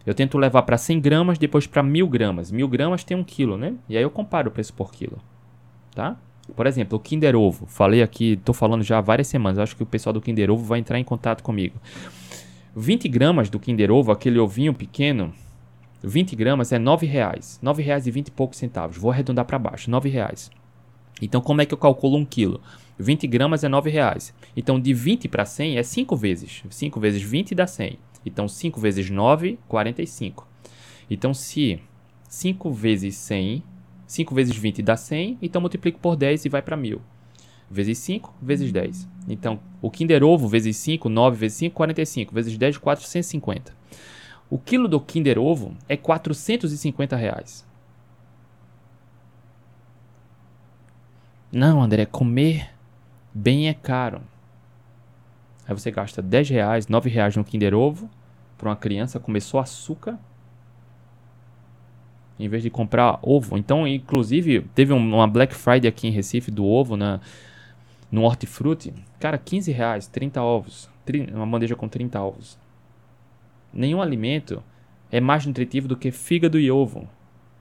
[0.07, 2.51] Eu tento levar para 100 gramas, depois para 1000 gramas.
[2.51, 3.75] 1000 gramas tem 1 quilo, né?
[3.89, 5.19] E aí eu comparo o preço por quilo.
[5.95, 6.17] Tá?
[6.55, 7.67] Por exemplo, o Kinder Ovo.
[7.67, 9.59] Falei aqui, estou falando já há várias semanas.
[9.59, 11.79] Acho que o pessoal do Kinder Ovo vai entrar em contato comigo.
[12.75, 15.33] 20 gramas do Kinder Ovo, aquele ovinho pequeno,
[16.03, 17.59] 20 gramas é 9 reais.
[17.63, 18.97] 9 reais e 20 e poucos centavos.
[18.97, 20.51] Vou arredondar para baixo, 9 reais.
[21.21, 22.61] Então, como é que eu calculo 1 quilo?
[22.99, 24.35] 20 gramas é 9 reais.
[24.57, 26.63] Então, de 20 para 100 é 5 vezes.
[26.71, 27.99] 5 vezes 20 dá 100.
[28.25, 30.47] Então, 5 vezes 9, 45.
[31.11, 31.81] Então, se
[32.29, 33.63] 5 vezes 100,
[34.07, 37.01] 5 vezes 20 dá 100, então multiplico por 10 e vai para 1000.
[37.71, 39.09] Vezes 5, vezes 10.
[39.29, 42.35] Então, o Kinder Ovo vezes 5, 9 vezes 5, 45.
[42.35, 43.77] Vezes 10, 450.
[44.51, 47.67] O quilo do Kinder Ovo é 450 reais.
[51.53, 52.71] Não, André, comer
[53.33, 54.21] bem é caro.
[55.67, 58.09] Aí você gasta 10 reais, 9 reais no Kinder Ovo
[58.57, 60.19] para uma criança comer só açúcar
[62.39, 63.59] em vez de comprar ovo.
[63.59, 67.21] Então, inclusive, teve uma Black Friday aqui em Recife do ovo na,
[68.11, 68.95] no Hortifruti.
[69.19, 70.89] Cara, 15 reais, 30 ovos.
[71.33, 72.59] Uma bandeja com 30 ovos.
[73.73, 74.63] Nenhum alimento
[75.11, 77.09] é mais nutritivo do que fígado e ovo.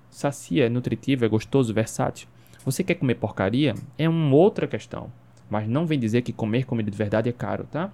[0.09, 2.27] Sacia, é nutritivo, é gostoso, versátil.
[2.65, 3.75] Você quer comer porcaria?
[3.97, 5.11] É uma outra questão.
[5.49, 7.91] Mas não vem dizer que comer comida de verdade é caro, tá?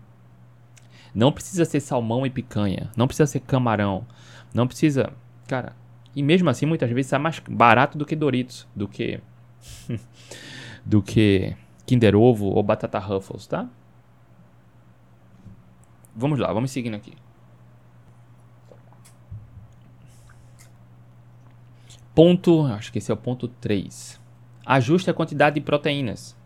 [1.14, 2.90] Não precisa ser salmão e picanha.
[2.98, 4.06] Não precisa ser camarão.
[4.54, 5.14] Não precisa.
[5.48, 5.76] Cara,
[6.16, 8.68] e mesmo assim muitas vezes é mais barato do que Doritos.
[8.76, 9.20] Do que.
[10.84, 11.56] do que
[11.86, 13.70] Kinder Ovo ou Batata Ruffles, tá?
[16.16, 17.14] Vamos lá, vamos seguindo aqui.
[22.16, 24.22] Ponto, acho que esse é o ponto 3.
[24.66, 26.38] Ajuste a quantidade de proteínas.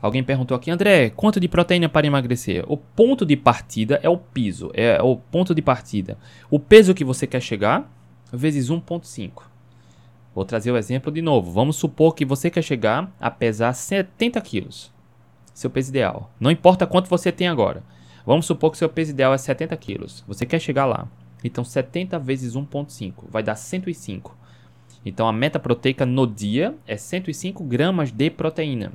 [0.00, 2.64] Alguém perguntou aqui, André, quanto de proteína para emagrecer?
[2.68, 6.16] O ponto de partida é o piso, é o ponto de partida.
[6.48, 7.90] O peso que você quer chegar,
[8.32, 9.42] vezes 1,5.
[10.34, 11.50] Vou trazer o exemplo de novo.
[11.50, 14.92] Vamos supor que você quer chegar a pesar 70 quilos.
[15.52, 16.30] Seu peso ideal.
[16.38, 17.82] Não importa quanto você tem agora.
[18.24, 20.22] Vamos supor que seu peso ideal é 70 quilos.
[20.28, 21.08] Você quer chegar lá.
[21.42, 24.36] Então 70 vezes 1,5 vai dar 105.
[25.04, 28.92] Então a meta proteica no dia é 105 gramas de proteína.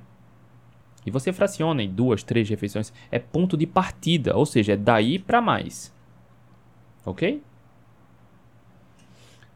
[1.05, 2.93] E você fraciona em duas, três refeições.
[3.11, 5.93] É ponto de partida, ou seja, é daí para mais.
[7.05, 7.41] Ok?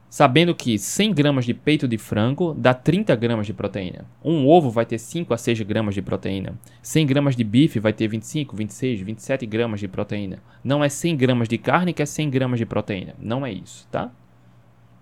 [0.10, 4.06] Sabendo que 100 gramas de peito de frango dá 30 gramas de proteína.
[4.24, 6.58] Um ovo vai ter 5 a 6 gramas de proteína.
[6.82, 10.42] 100 gramas de bife vai ter 25, 26, 27 gramas de proteína.
[10.64, 13.16] Não é 100 gramas de carne que é 100 gramas de proteína.
[13.20, 14.10] Não é isso, tá?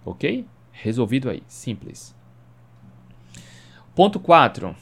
[0.04, 0.46] Ok?
[0.72, 1.44] Resolvido aí.
[1.48, 2.16] Simples.
[3.94, 4.76] Ponto 4.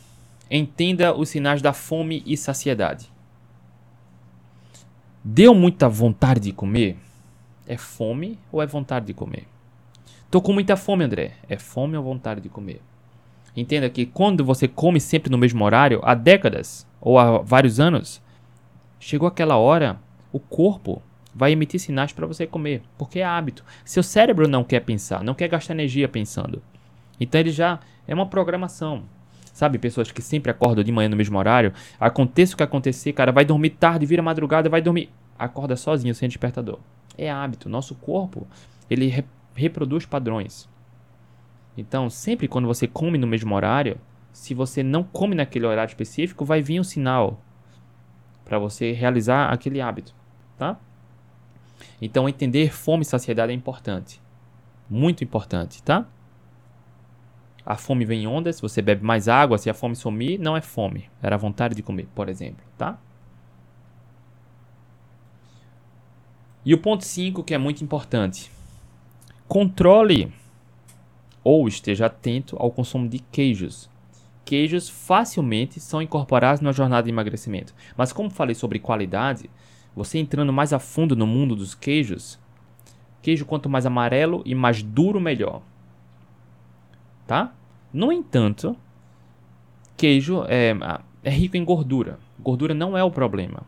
[0.49, 3.11] Entenda os sinais da fome e saciedade.
[5.21, 6.97] Deu muita vontade de comer?
[7.67, 9.52] É fome ou é vontade de comer?
[10.33, 11.33] Tô com muita fome, André.
[11.47, 12.81] É fome ou vontade de comer?
[13.55, 18.19] Entenda que quando você come sempre no mesmo horário, há décadas ou há vários anos,
[18.99, 19.99] chegou aquela hora,
[20.31, 21.03] o corpo
[21.35, 23.63] vai emitir sinais para você comer, porque é hábito.
[23.85, 26.63] Seu cérebro não quer pensar, não quer gastar energia pensando.
[27.19, 29.03] Então ele já é uma programação.
[29.53, 33.31] Sabe, pessoas que sempre acordam de manhã no mesmo horário, aconteça o que acontecer, cara,
[33.31, 36.79] vai dormir tarde, vira madrugada, vai dormir, acorda sozinho sem despertador.
[37.15, 37.69] É hábito.
[37.69, 38.47] Nosso corpo,
[38.89, 39.09] ele
[39.53, 40.69] reproduz padrões.
[41.77, 43.99] Então, sempre quando você come no mesmo horário,
[44.31, 47.41] se você não come naquele horário específico, vai vir um sinal
[48.45, 50.13] para você realizar aquele hábito,
[50.57, 50.79] tá?
[52.01, 54.21] Então, entender fome e saciedade é importante.
[54.89, 56.07] Muito importante, tá?
[57.65, 60.61] A fome vem em ondas, você bebe mais água, se a fome sumir, não é
[60.61, 62.99] fome, era vontade de comer, por exemplo, tá?
[66.65, 68.51] E o ponto 5, que é muito importante.
[69.47, 70.33] Controle
[71.43, 73.89] ou esteja atento ao consumo de queijos.
[74.45, 77.73] Queijos facilmente são incorporados na jornada de emagrecimento.
[77.97, 79.49] Mas como falei sobre qualidade,
[79.95, 82.39] você entrando mais a fundo no mundo dos queijos,
[83.21, 85.61] queijo quanto mais amarelo e mais duro melhor.
[87.27, 87.53] Tá?
[87.91, 88.75] No entanto,
[89.95, 90.75] queijo é,
[91.23, 92.19] é rico em gordura.
[92.39, 93.63] Gordura não é o problema.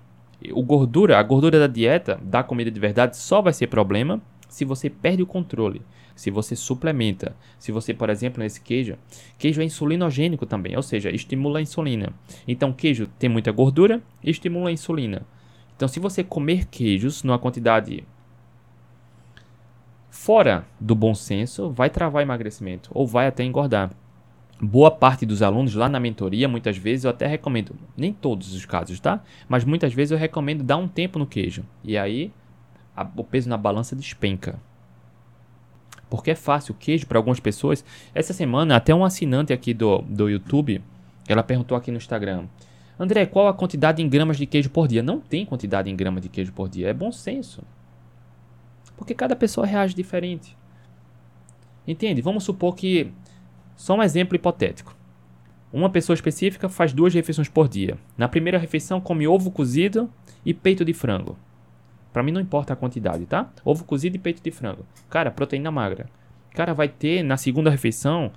[0.51, 4.65] O gordura, a gordura da dieta, da comida de verdade, só vai ser problema se
[4.65, 5.81] você perde o controle,
[6.15, 8.97] se você suplementa, se você, por exemplo, nesse queijo,
[9.37, 12.13] queijo é insulinogênico também, ou seja, estimula a insulina.
[12.47, 15.23] Então, queijo tem muita gordura estimula a insulina.
[15.75, 18.03] Então, se você comer queijos numa quantidade
[20.09, 23.91] fora do bom senso, vai travar emagrecimento ou vai até engordar
[24.61, 28.65] boa parte dos alunos lá na mentoria, muitas vezes eu até recomendo, nem todos os
[28.65, 29.21] casos, tá?
[29.47, 31.63] Mas muitas vezes eu recomendo dar um tempo no queijo.
[31.83, 32.31] E aí
[32.95, 34.59] a, o peso na balança despenca.
[36.09, 37.83] Porque é fácil, o queijo para algumas pessoas.
[38.13, 40.81] Essa semana, até um assinante aqui do, do YouTube,
[41.27, 42.45] ela perguntou aqui no Instagram:
[42.99, 45.03] André, qual a quantidade em gramas de queijo por dia?
[45.03, 47.63] Não tem quantidade em gramas de queijo por dia, é bom senso.
[48.95, 50.55] Porque cada pessoa reage diferente.
[51.87, 52.21] Entende?
[52.21, 53.11] Vamos supor que
[53.75, 54.95] só um exemplo hipotético.
[55.71, 57.97] Uma pessoa específica faz duas refeições por dia.
[58.17, 60.09] Na primeira refeição come ovo cozido
[60.45, 61.37] e peito de frango.
[62.16, 63.49] Para mim não importa a quantidade, tá?
[63.66, 64.86] Ovo cozido e peito de frango.
[65.09, 66.05] Cara, proteína magra.
[66.53, 68.32] Cara, vai ter na segunda refeição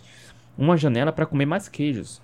[0.59, 2.21] uma janela para comer mais queijos.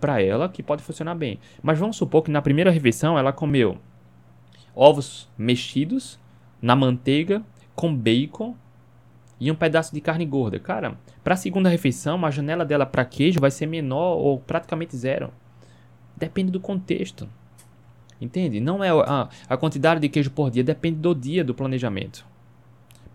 [0.00, 1.38] Para ela que pode funcionar bem.
[1.62, 3.76] Mas vamos supor que na primeira refeição ela comeu
[4.74, 6.18] ovos mexidos
[6.62, 7.42] na manteiga
[7.74, 8.56] com bacon
[9.38, 10.58] e um pedaço de carne gorda.
[10.58, 14.96] Cara, para a segunda refeição, a janela dela para queijo vai ser menor ou praticamente
[14.96, 15.30] zero.
[16.16, 17.28] Depende do contexto.
[18.20, 18.60] Entende?
[18.60, 22.26] Não é a, a quantidade de queijo por dia, depende do dia do planejamento.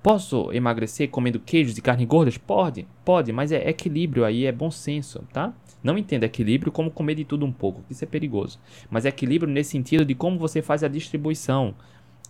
[0.01, 2.37] Posso emagrecer comendo queijos e carne gordas?
[2.37, 5.53] Pode, pode, mas é equilíbrio aí, é bom senso, tá?
[5.83, 8.59] Não entenda equilíbrio como comer de tudo um pouco, isso é perigoso.
[8.89, 11.73] Mas equilíbrio nesse sentido de como você faz a distribuição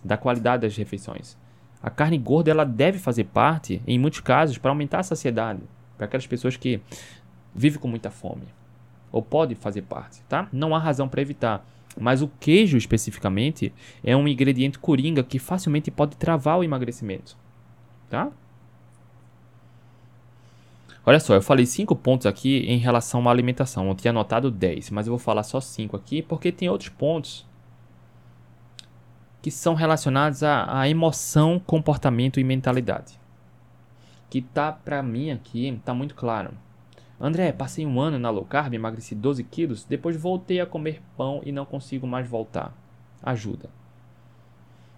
[0.04, 1.36] da qualidade das refeições.
[1.82, 5.60] A carne gorda ela deve fazer parte, em muitos casos, para aumentar a saciedade,
[5.96, 6.80] para aquelas pessoas que
[7.54, 8.44] vivem com muita fome.
[9.12, 10.48] Ou pode fazer parte, tá?
[10.52, 11.66] Não há razão para evitar.
[11.98, 13.72] Mas o queijo especificamente
[14.04, 17.36] é um ingrediente coringa que facilmente pode travar o emagrecimento,
[18.10, 18.30] tá?
[21.08, 23.88] Olha só, eu falei 5 pontos aqui em relação à alimentação.
[23.88, 27.46] Eu tinha anotado 10, mas eu vou falar só 5 aqui porque tem outros pontos
[29.40, 33.16] que são relacionados à, à emoção, comportamento e mentalidade.
[34.28, 36.50] Que tá para mim aqui, tá muito claro.
[37.20, 41.40] André, passei um ano na low carb, emagreci 12 quilos, depois voltei a comer pão
[41.44, 42.74] e não consigo mais voltar.
[43.22, 43.70] Ajuda.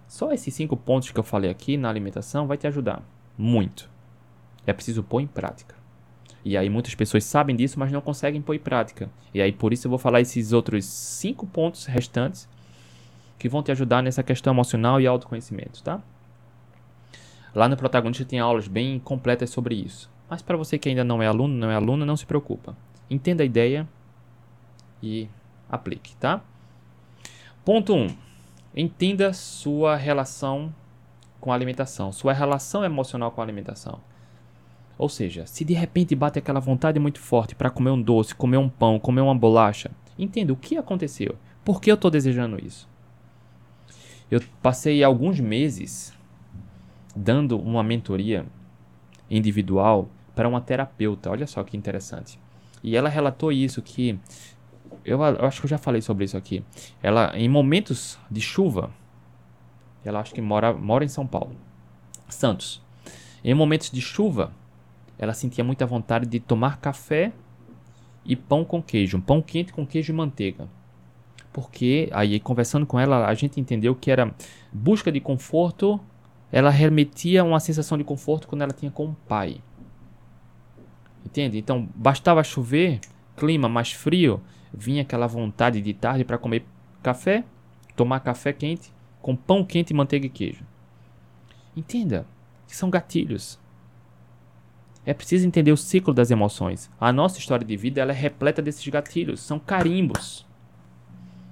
[0.07, 3.01] Só esses cinco pontos que eu falei aqui na alimentação vai te ajudar
[3.37, 3.89] muito.
[4.67, 5.75] É preciso pôr em prática.
[6.43, 9.09] E aí muitas pessoas sabem disso, mas não conseguem pôr em prática.
[9.33, 12.49] E aí por isso eu vou falar esses outros cinco pontos restantes
[13.37, 16.01] que vão te ajudar nessa questão emocional e autoconhecimento, tá?
[17.55, 20.09] Lá no Protagonista tem aulas bem completas sobre isso.
[20.29, 22.77] Mas para você que ainda não é aluno, não é aluna, não se preocupa.
[23.09, 23.87] Entenda a ideia
[25.01, 25.27] e
[25.69, 26.41] aplique, tá?
[27.65, 27.97] Ponto 1.
[27.97, 28.15] Um,
[28.75, 30.73] entenda sua relação
[31.39, 33.99] com a alimentação, sua relação emocional com a alimentação.
[34.97, 38.57] Ou seja, se de repente bate aquela vontade muito forte para comer um doce, comer
[38.57, 41.37] um pão, comer uma bolacha, entenda o que aconteceu.
[41.63, 42.87] Por que eu estou desejando isso?
[44.29, 46.13] Eu passei alguns meses
[47.15, 48.45] dando uma mentoria
[49.29, 50.09] individual
[50.39, 51.29] para uma terapeuta.
[51.29, 52.39] Olha só que interessante.
[52.81, 54.17] E ela relatou isso que
[55.03, 56.63] eu, eu, acho que eu já falei sobre isso aqui.
[57.03, 58.89] Ela em momentos de chuva,
[60.01, 61.57] ela acho que mora mora em São Paulo,
[62.29, 62.81] Santos.
[63.43, 64.53] Em momentos de chuva,
[65.17, 67.33] ela sentia muita vontade de tomar café
[68.23, 70.69] e pão com queijo, um pão quente com queijo e manteiga
[71.51, 74.33] porque aí conversando com ela, a gente entendeu que era
[74.71, 75.99] busca de conforto,
[76.51, 79.59] ela remetia a uma sensação de conforto quando ela tinha com o pai.
[81.25, 81.57] Entende?
[81.57, 82.99] Então, bastava chover,
[83.35, 84.41] clima mais frio,
[84.73, 86.65] vinha aquela vontade de tarde para comer
[87.03, 87.43] café,
[87.95, 88.91] tomar café quente
[89.21, 90.63] com pão quente, manteiga e queijo.
[91.75, 92.25] Entenda
[92.67, 93.59] que são gatilhos.
[95.05, 96.89] É preciso entender o ciclo das emoções.
[96.99, 100.47] A nossa história de vida ela é repleta desses gatilhos, são carimbos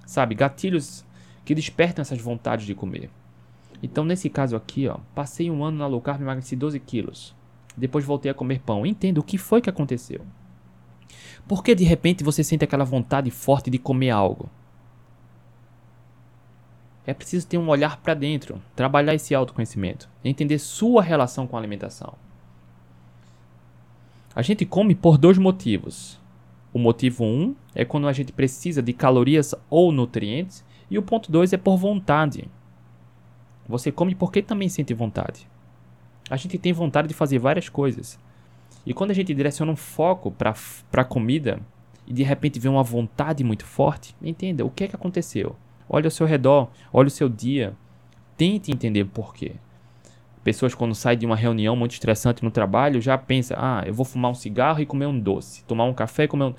[0.07, 0.33] sabe?
[0.33, 1.05] Gatilhos
[1.45, 3.11] que despertam essas vontades de comer.
[3.83, 7.35] Então, nesse caso aqui, ó, passei um ano na low carb e emagreci 12 quilos.
[7.77, 8.85] Depois voltei a comer pão.
[8.85, 10.25] Entenda o que foi que aconteceu.
[11.47, 14.49] Por que de repente você sente aquela vontade forte de comer algo?
[17.05, 21.59] É preciso ter um olhar para dentro, trabalhar esse autoconhecimento, entender sua relação com a
[21.59, 22.15] alimentação.
[24.35, 26.19] A gente come por dois motivos.
[26.73, 31.01] O motivo 1 um é quando a gente precisa de calorias ou nutrientes, e o
[31.01, 32.49] ponto 2 é por vontade.
[33.67, 35.47] Você come porque também sente vontade.
[36.29, 38.19] A gente tem vontade de fazer várias coisas.
[38.85, 40.53] E quando a gente direciona um foco para
[40.93, 41.59] a comida
[42.05, 45.55] e de repente vê uma vontade muito forte, entenda o que é que aconteceu.
[45.89, 47.75] Olhe ao seu redor, olhe o seu dia.
[48.35, 49.55] Tente entender por quê.
[50.43, 54.05] Pessoas quando saem de uma reunião muito estressante no trabalho já pensam, ah, eu vou
[54.05, 56.55] fumar um cigarro e comer um doce, tomar um café e comer um...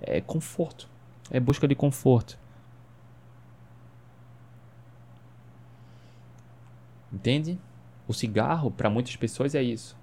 [0.00, 0.88] É conforto.
[1.30, 2.38] É busca de conforto.
[7.12, 7.58] Entende?
[8.08, 9.94] O cigarro, para muitas pessoas, é isso.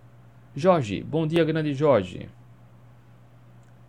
[0.55, 2.29] Jorge, bom dia, grande Jorge.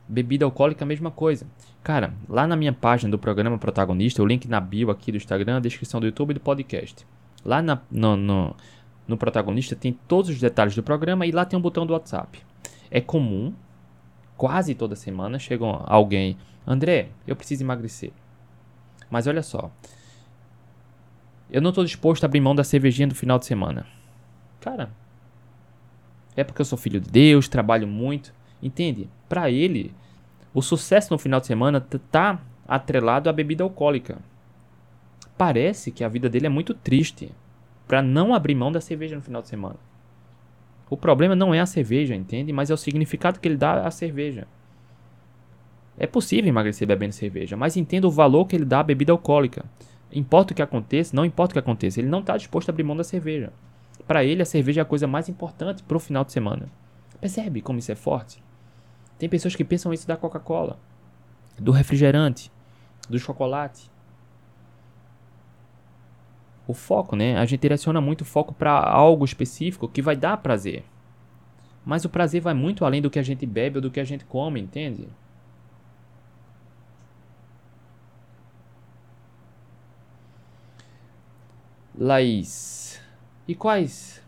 [0.08, 1.46] Bebida alcoólica, a mesma coisa.
[1.82, 5.60] Cara, lá na minha página do programa Protagonista, o link na bio aqui do Instagram,
[5.60, 7.06] descrição do YouTube e do podcast.
[7.44, 8.56] Lá na, no, no,
[9.06, 12.40] no Protagonista tem todos os detalhes do programa e lá tem um botão do WhatsApp.
[12.90, 13.52] É comum,
[14.34, 18.12] quase toda semana, chega alguém, André, eu preciso emagrecer.
[19.10, 19.70] Mas olha só,
[21.50, 23.86] eu não estou disposto a abrir mão da cervejinha do final de semana.
[24.66, 24.90] Cara,
[26.34, 28.34] é porque eu sou filho de Deus, trabalho muito.
[28.60, 29.08] Entende?
[29.28, 29.94] Para ele,
[30.52, 34.18] o sucesso no final de semana tá atrelado à bebida alcoólica.
[35.38, 37.30] Parece que a vida dele é muito triste
[37.86, 39.76] para não abrir mão da cerveja no final de semana.
[40.90, 42.52] O problema não é a cerveja, entende?
[42.52, 44.48] Mas é o significado que ele dá à cerveja.
[45.96, 49.64] É possível emagrecer bebendo cerveja, mas entenda o valor que ele dá à bebida alcoólica.
[50.12, 52.82] Importa o que aconteça, não importa o que aconteça, ele não está disposto a abrir
[52.82, 53.52] mão da cerveja.
[54.06, 56.68] Para ele, a cerveja é a coisa mais importante para o final de semana.
[57.20, 58.42] Percebe como isso é forte?
[59.18, 60.78] Tem pessoas que pensam isso da Coca-Cola,
[61.58, 62.52] do refrigerante,
[63.08, 63.90] do chocolate.
[66.68, 67.36] O foco, né?
[67.38, 70.84] A gente direciona muito o foco para algo específico que vai dar prazer.
[71.84, 74.04] Mas o prazer vai muito além do que a gente bebe ou do que a
[74.04, 75.08] gente come, entende?
[81.98, 82.85] Laís,
[83.46, 84.22] e quais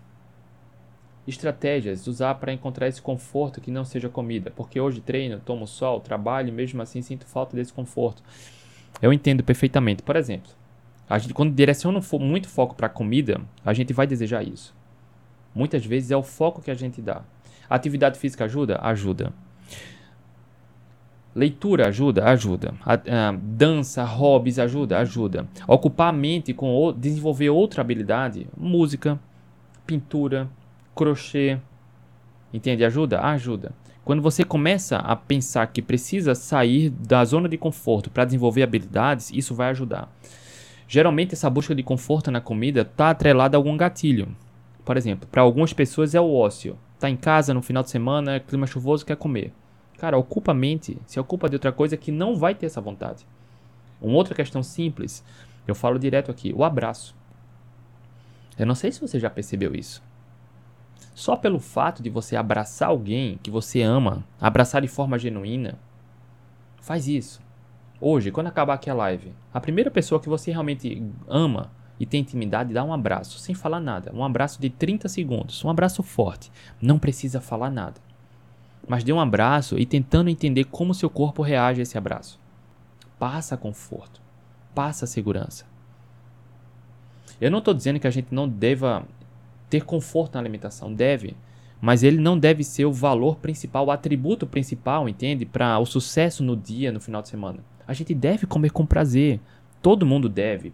[1.26, 4.50] estratégias usar para encontrar esse conforto que não seja comida.
[4.50, 8.22] Porque hoje treino, tomo sol, trabalho e mesmo assim sinto falta desse conforto.
[9.02, 10.02] Eu entendo perfeitamente.
[10.02, 10.50] Por exemplo,
[11.08, 14.74] a gente quando direciona muito foco para a comida, a gente vai desejar isso.
[15.54, 17.22] Muitas vezes é o foco que a gente dá.
[17.68, 18.78] Atividade física ajuda?
[18.80, 19.32] Ajuda.
[21.38, 22.24] Leitura ajuda?
[22.24, 22.74] Ajuda.
[22.84, 24.98] A, a, dança, hobbies ajuda?
[24.98, 25.46] Ajuda.
[25.68, 28.48] Ocupar a mente com desenvolver outra habilidade?
[28.56, 29.20] Música,
[29.86, 30.48] pintura,
[30.96, 31.58] crochê.
[32.52, 32.84] Entende?
[32.84, 33.20] Ajuda?
[33.20, 33.72] Ajuda.
[34.04, 39.30] Quando você começa a pensar que precisa sair da zona de conforto para desenvolver habilidades,
[39.32, 40.12] isso vai ajudar.
[40.88, 44.34] Geralmente essa busca de conforto na comida está atrelada a algum gatilho.
[44.84, 46.76] Por exemplo, para algumas pessoas é o ócio.
[46.98, 49.52] Tá em casa no final de semana, clima chuvoso, quer comer.
[49.98, 53.26] Cara, ocupa a mente, se ocupa de outra coisa que não vai ter essa vontade.
[54.00, 55.24] Uma outra questão simples,
[55.66, 57.16] eu falo direto aqui, o abraço.
[58.56, 60.02] Eu não sei se você já percebeu isso.
[61.14, 65.76] Só pelo fato de você abraçar alguém que você ama, abraçar de forma genuína,
[66.80, 67.40] faz isso.
[68.00, 72.20] Hoje, quando acabar aqui a live, a primeira pessoa que você realmente ama e tem
[72.20, 74.12] intimidade, dá um abraço, sem falar nada.
[74.14, 76.52] Um abraço de 30 segundos, um abraço forte.
[76.80, 78.07] Não precisa falar nada.
[78.88, 82.40] Mas dê um abraço e tentando entender como seu corpo reage a esse abraço.
[83.18, 84.20] Passa conforto,
[84.74, 85.66] passa segurança.
[87.40, 89.06] Eu não estou dizendo que a gente não deva
[89.68, 91.36] ter conforto na alimentação, deve,
[91.80, 95.44] mas ele não deve ser o valor principal, o atributo principal, entende?
[95.44, 97.58] Para o sucesso no dia, no final de semana.
[97.86, 99.38] A gente deve comer com prazer,
[99.80, 100.72] todo mundo deve.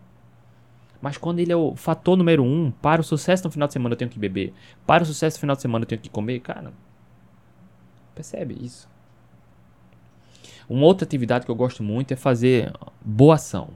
[1.02, 3.92] Mas quando ele é o fator número um, para o sucesso no final de semana
[3.92, 4.54] eu tenho que beber,
[4.86, 6.72] para o sucesso no final de semana eu tenho que comer, cara,
[8.14, 8.88] percebe isso.
[10.68, 12.72] Uma outra atividade que eu gosto muito é fazer
[13.04, 13.70] boa ação.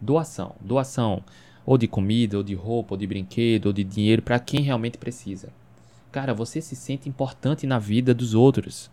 [0.00, 1.24] Doação, doação
[1.66, 4.98] ou de comida, ou de roupa, ou de brinquedo, ou de dinheiro para quem realmente
[4.98, 5.52] precisa.
[6.12, 8.90] Cara, você se sente importante na vida dos outros.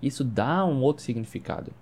[0.00, 1.72] Isso dá um outro significado.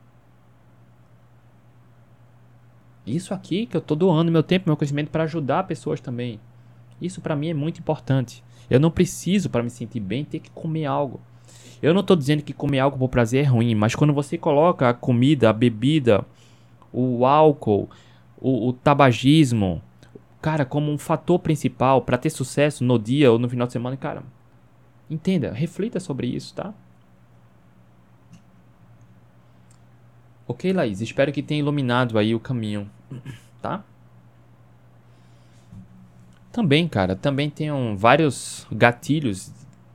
[3.07, 6.41] Isso aqui que eu estou doando meu tempo, meu conhecimento para ajudar pessoas também.
[7.01, 8.43] Isso para mim é muito importante.
[8.71, 11.21] Eu não preciso para me sentir bem ter que comer algo.
[11.83, 14.89] Eu não estou dizendo que comer algo por prazer é ruim, mas quando você coloca
[14.89, 16.25] a comida, a bebida,
[16.93, 17.91] o álcool,
[18.41, 19.83] o, o tabagismo,
[20.41, 23.97] cara, como um fator principal para ter sucesso no dia ou no final de semana,
[23.97, 24.23] cara,
[25.11, 26.73] Entenda, reflita sobre isso, tá?
[30.47, 32.89] Ok, Laís, espero que tenha iluminado aí o caminho,
[33.61, 33.83] tá?
[36.53, 39.53] Também, cara, também tenho vários gatilhos,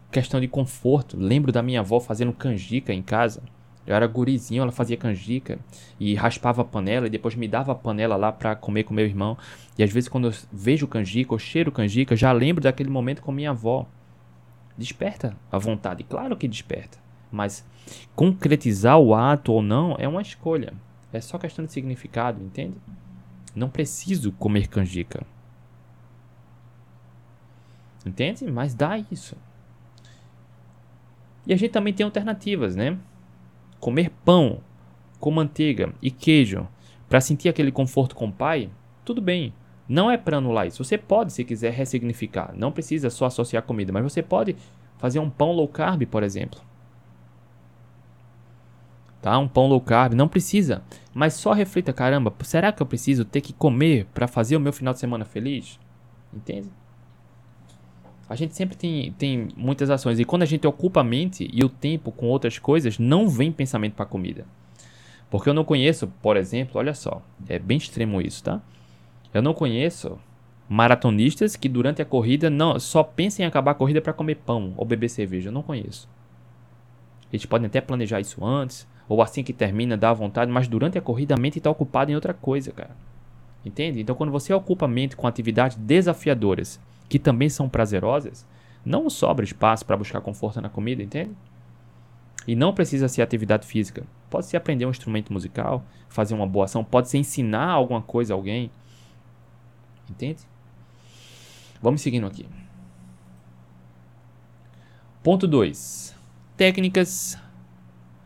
[0.10, 1.18] questão de conforto.
[1.18, 3.44] Lembro da minha avó fazendo canjica em casa.
[3.86, 5.60] Eu era gurizinho, ela fazia canjica
[6.00, 9.06] e raspava a panela e depois me dava a panela lá para comer com meu
[9.06, 9.38] irmão.
[9.78, 13.32] E às vezes quando eu vejo canjica ou cheiro canjica, já lembro daquele momento com
[13.32, 13.86] minha avó.
[14.78, 16.98] Desperta a vontade, claro que desperta.
[17.32, 17.66] Mas
[18.16, 20.74] concretizar o ato ou não é uma escolha.
[21.14, 22.76] É só questão de significado, entende?
[23.54, 25.26] Não preciso comer canjica.
[28.06, 28.46] Entende?
[28.52, 29.36] Mas dá isso.
[31.48, 32.98] E a gente também tem alternativas, né?
[33.86, 34.62] comer pão
[35.20, 36.68] com manteiga e queijo
[37.08, 38.70] para sentir aquele conforto com o pai,
[39.04, 39.54] tudo bem.
[39.88, 40.84] Não é para anular isso.
[40.84, 42.52] Você pode, se quiser, ressignificar.
[42.56, 44.56] Não precisa só associar comida, mas você pode
[44.98, 46.60] fazer um pão low carb, por exemplo.
[49.22, 49.38] Tá?
[49.38, 50.82] Um pão low carb, não precisa.
[51.14, 54.74] Mas só reflita, caramba, será que eu preciso ter que comer para fazer o meu
[54.74, 55.80] final de semana feliz?
[56.34, 56.72] Entende?
[58.28, 60.20] A gente sempre tem, tem muitas ações.
[60.20, 63.52] E quando a gente ocupa a mente e o tempo com outras coisas, não vem
[63.52, 64.46] pensamento para comida.
[65.30, 68.62] Porque eu não conheço, por exemplo, olha só, é bem extremo isso, tá?
[69.34, 70.18] Eu não conheço
[70.68, 74.74] maratonistas que durante a corrida não só pensem em acabar a corrida para comer pão
[74.76, 75.50] ou beber cerveja.
[75.50, 76.10] Eu não conheço.
[77.32, 81.02] Eles podem até planejar isso antes, ou assim que termina, dá vontade, mas durante a
[81.02, 82.96] corrida a mente está ocupada em outra coisa, cara.
[83.64, 84.00] Entende?
[84.00, 88.46] Então quando você ocupa a mente com atividades desafiadoras que também são prazerosas,
[88.84, 91.32] não sobra espaço para buscar conforto na comida, entende?
[92.48, 94.06] E não precisa ser atividade física.
[94.30, 98.34] Pode ser aprender um instrumento musical, fazer uma boa ação, pode ser ensinar alguma coisa
[98.34, 98.70] a alguém.
[100.10, 100.44] Entende?
[101.82, 102.48] Vamos seguindo aqui.
[105.24, 106.16] Ponto 2.
[106.56, 107.38] Técnicas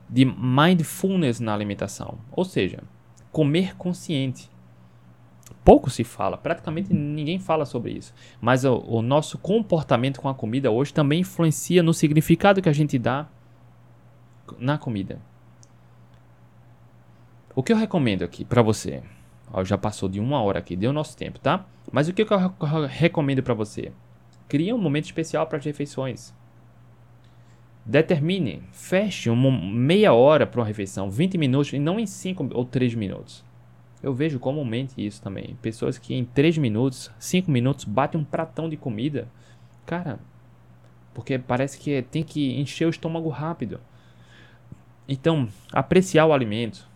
[0.09, 2.83] de mindfulness na alimentação, ou seja,
[3.31, 4.49] comer consciente
[5.69, 8.11] pouco se fala, praticamente ninguém fala sobre isso.
[8.41, 12.73] Mas o, o, nosso comportamento com a comida hoje também influencia no significado que a
[12.73, 13.27] gente dá
[14.57, 15.21] na comida.
[17.53, 19.03] O que eu recomendo aqui para você?
[19.53, 21.63] Ó, já passou de uma hora aqui, deu nosso tempo, tá?
[21.91, 23.91] Mas o que eu recomendo para você?
[24.47, 26.33] Crie um momento especial para as refeições.
[27.85, 32.65] Determine, feche uma meia hora para uma refeição, 20 minutos e não em 5 ou
[32.65, 33.47] 3 minutos.
[34.01, 35.57] Eu vejo comumente isso também.
[35.61, 39.27] Pessoas que em 3 minutos, 5 minutos batem um pratão de comida.
[39.85, 40.19] Cara,
[41.13, 43.79] porque parece que tem que encher o estômago rápido.
[45.07, 46.87] Então, apreciar o alimento,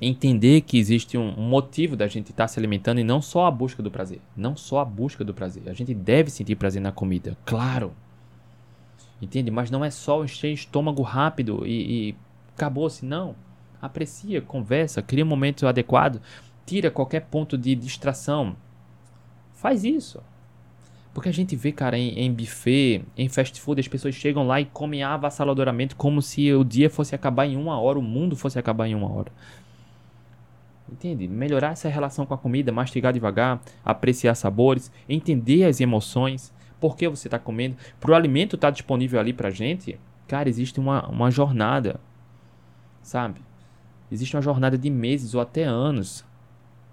[0.00, 3.82] entender que existe um motivo da gente estar se alimentando e não só a busca
[3.82, 4.20] do prazer.
[4.36, 5.68] Não só a busca do prazer.
[5.68, 7.92] A gente deve sentir prazer na comida, claro.
[9.20, 9.50] Entende?
[9.50, 12.16] Mas não é só encher o estômago rápido e, e
[12.54, 13.34] acabou-se, não
[13.84, 16.20] aprecia, conversa, cria um momento adequado,
[16.64, 18.56] tira qualquer ponto de distração.
[19.52, 20.22] Faz isso.
[21.12, 24.60] Porque a gente vê, cara, em, em buffet, em fast food, as pessoas chegam lá
[24.60, 28.58] e comem avassaladoramente como se o dia fosse acabar em uma hora, o mundo fosse
[28.58, 29.30] acabar em uma hora.
[30.90, 31.28] Entende?
[31.28, 37.08] Melhorar essa relação com a comida, mastigar devagar, apreciar sabores, entender as emoções, por que
[37.08, 37.76] você está comendo.
[38.00, 42.00] Para o alimento estar tá disponível ali para gente, cara, existe uma, uma jornada,
[43.02, 43.40] sabe?
[44.14, 46.24] Existe uma jornada de meses ou até anos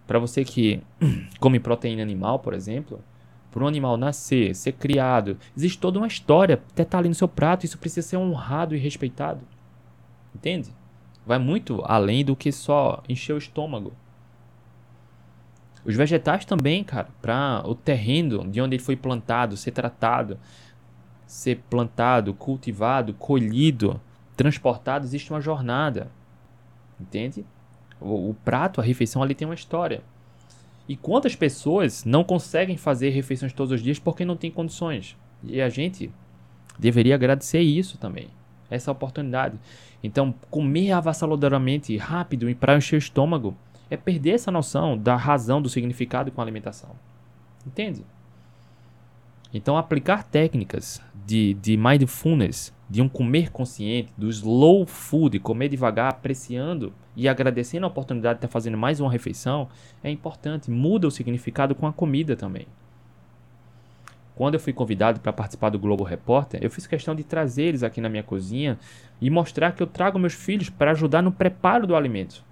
[0.08, 0.82] para você que
[1.40, 3.00] come proteína animal, por exemplo,
[3.52, 7.14] para um animal nascer, ser criado, existe toda uma história até estar tá ali no
[7.14, 9.42] seu prato, isso precisa ser honrado e respeitado.
[10.34, 10.74] Entende?
[11.24, 13.94] Vai muito além do que só encher o estômago.
[15.86, 20.40] Os vegetais também, cara, para o terreno de onde ele foi plantado, ser tratado,
[21.28, 24.02] ser plantado, cultivado, colhido,
[24.36, 26.10] transportado, existe uma jornada.
[27.02, 27.44] Entende?
[28.00, 30.04] O, o prato, a refeição ali tem uma história.
[30.88, 35.18] E quantas pessoas não conseguem fazer refeições todos os dias porque não tem condições?
[35.44, 36.12] E a gente
[36.78, 38.28] deveria agradecer isso também,
[38.70, 39.58] essa oportunidade.
[40.04, 43.56] Então, comer avassaladoramente, rápido e para encher o estômago
[43.90, 46.92] é perder essa noção da razão, do significado com a alimentação.
[47.66, 48.04] Entende?
[49.54, 56.10] Então, aplicar técnicas de, de mindfulness de um comer consciente, do slow food, comer devagar,
[56.10, 59.70] apreciando e agradecendo a oportunidade de estar fazendo mais uma refeição,
[60.04, 60.70] é importante.
[60.70, 62.68] Muda o significado com a comida também.
[64.36, 67.82] Quando eu fui convidado para participar do Globo Repórter, eu fiz questão de trazer eles
[67.82, 68.78] aqui na minha cozinha
[69.22, 72.44] e mostrar que eu trago meus filhos para ajudar no preparo do alimento.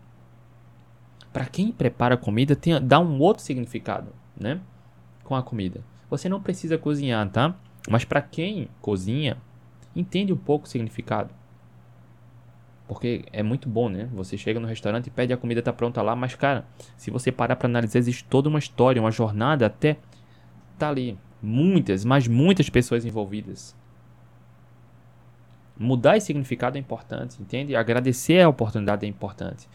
[1.33, 4.61] Para quem prepara a comida, tem, dá um outro significado, né?
[5.21, 5.81] Com a comida.
[6.09, 7.53] Você não precisa cozinhar, tá?
[7.89, 9.37] Mas para quem cozinha,
[9.95, 11.33] Entende um pouco o significado.
[12.87, 14.09] Porque é muito bom, né?
[14.13, 16.65] Você chega no restaurante e pede a comida tá pronta lá, mas cara,
[16.97, 19.97] se você parar para analisar, existe toda uma história, uma jornada até
[20.77, 21.17] tá ali.
[21.41, 23.75] Muitas, mas muitas pessoas envolvidas.
[25.77, 27.75] Mudar esse significado é importante, entende?
[27.75, 29.69] Agradecer a oportunidade é importante.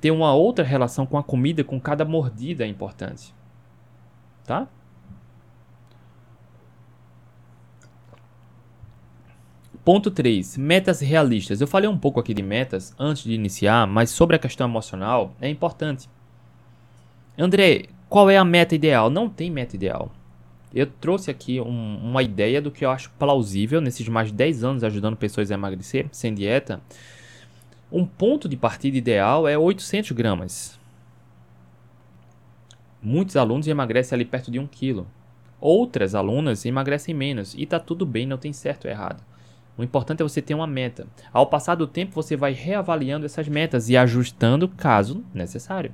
[0.00, 3.32] Ter uma outra relação com a comida, com cada mordida é importante.
[4.44, 4.68] Tá?
[9.84, 10.58] Ponto 3.
[10.58, 11.60] Metas realistas.
[11.60, 15.34] Eu falei um pouco aqui de metas antes de iniciar, mas sobre a questão emocional
[15.40, 16.08] é importante.
[17.36, 19.10] André, qual é a meta ideal?
[19.10, 20.12] Não tem meta ideal.
[20.72, 24.62] Eu trouxe aqui um, uma ideia do que eu acho plausível nesses mais de 10
[24.62, 26.80] anos ajudando pessoas a emagrecer sem dieta.
[27.90, 30.78] Um ponto de partida ideal é 800 gramas.
[33.02, 35.08] Muitos alunos emagrecem ali perto de 1 quilo.
[35.60, 39.31] Outras alunas emagrecem menos e está tudo bem, não tem certo ou errado.
[39.76, 41.06] O importante é você ter uma meta.
[41.32, 45.92] Ao passar do tempo, você vai reavaliando essas metas e ajustando caso necessário.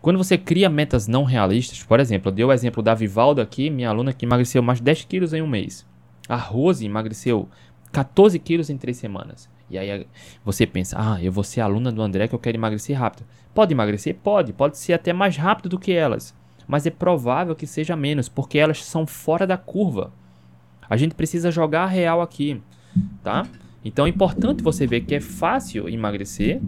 [0.00, 3.70] Quando você cria metas não realistas, por exemplo, eu dei o exemplo da Vivaldo aqui,
[3.70, 5.86] minha aluna que emagreceu mais 10 quilos em um mês.
[6.28, 7.48] A Rose emagreceu
[7.90, 9.48] 14 quilos em 3 semanas.
[9.70, 10.06] E aí
[10.44, 13.26] você pensa, ah, eu vou ser aluna do André que eu quero emagrecer rápido.
[13.54, 14.14] Pode emagrecer?
[14.22, 14.52] Pode.
[14.52, 16.34] Pode ser até mais rápido do que elas.
[16.68, 20.12] Mas é provável que seja menos, porque elas são fora da curva.
[20.88, 22.60] A gente precisa jogar real aqui,
[23.22, 23.46] tá?
[23.84, 26.60] Então é importante você ver que é fácil emagrecer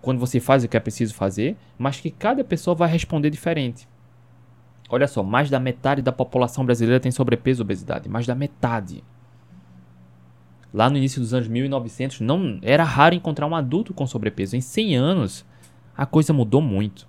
[0.00, 3.88] quando você faz o que é preciso fazer, mas que cada pessoa vai responder diferente.
[4.88, 9.04] Olha só, mais da metade da população brasileira tem sobrepeso e obesidade, mais da metade.
[10.72, 14.56] Lá no início dos anos 1900, não era raro encontrar um adulto com sobrepeso.
[14.56, 15.44] Em 100 anos,
[15.96, 17.08] a coisa mudou muito.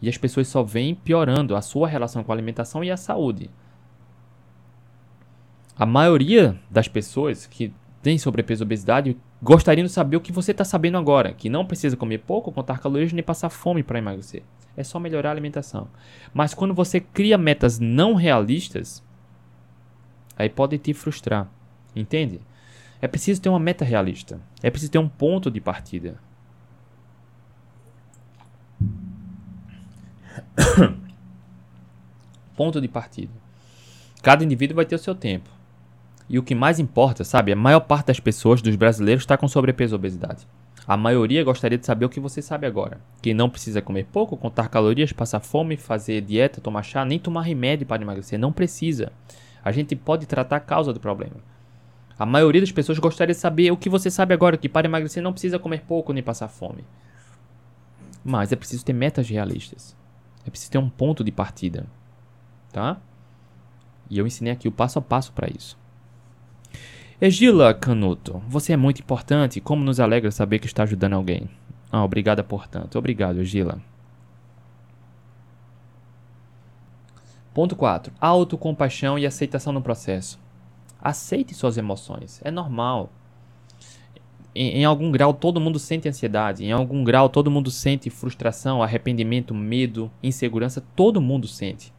[0.00, 3.50] E as pessoas só vêm piorando a sua relação com a alimentação e a saúde.
[5.76, 10.52] A maioria das pessoas que tem sobrepeso e obesidade gostariam de saber o que você
[10.52, 14.42] está sabendo agora, que não precisa comer pouco, contar calorias nem passar fome para emagrecer.
[14.76, 15.88] É só melhorar a alimentação.
[16.32, 19.02] Mas quando você cria metas não realistas,
[20.36, 21.48] aí pode te frustrar.
[21.94, 22.40] Entende?
[23.00, 24.40] É preciso ter uma meta realista.
[24.62, 26.20] É preciso ter um ponto de partida.
[32.56, 33.32] ponto de partida.
[34.22, 35.59] Cada indivíduo vai ter o seu tempo.
[36.30, 37.50] E o que mais importa, sabe?
[37.50, 40.46] A maior parte das pessoas, dos brasileiros, está com sobrepeso e obesidade.
[40.86, 43.00] A maioria gostaria de saber o que você sabe agora.
[43.20, 47.42] Que não precisa comer pouco, contar calorias, passar fome, fazer dieta, tomar chá, nem tomar
[47.42, 48.38] remédio para emagrecer.
[48.38, 49.10] Não precisa.
[49.64, 51.34] A gente pode tratar a causa do problema.
[52.16, 55.20] A maioria das pessoas gostaria de saber o que você sabe agora, que para emagrecer
[55.20, 56.84] não precisa comer pouco nem passar fome.
[58.24, 59.96] Mas é preciso ter metas realistas.
[60.46, 61.86] É preciso ter um ponto de partida.
[62.72, 62.98] Tá?
[64.08, 65.79] E eu ensinei aqui o passo a passo para isso.
[67.22, 69.60] Egila Canuto, você é muito importante.
[69.60, 71.50] Como nos alegra saber que está ajudando alguém.
[71.92, 72.98] Ah, obrigada por tanto.
[72.98, 73.78] Obrigado, Egila.
[77.52, 78.10] Ponto 4.
[78.18, 80.40] Autocompaixão e aceitação no processo.
[80.98, 82.40] Aceite suas emoções.
[82.42, 83.10] É normal.
[84.54, 86.64] Em, em, algum grau, todo mundo sente ansiedade.
[86.64, 90.82] Em algum grau, todo mundo sente frustração, arrependimento, medo, insegurança.
[90.96, 91.92] Todo mundo sente.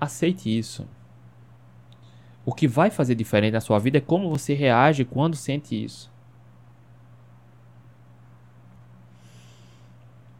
[0.00, 0.86] Aceite isso.
[2.46, 6.08] O que vai fazer diferente na sua vida é como você reage quando sente isso.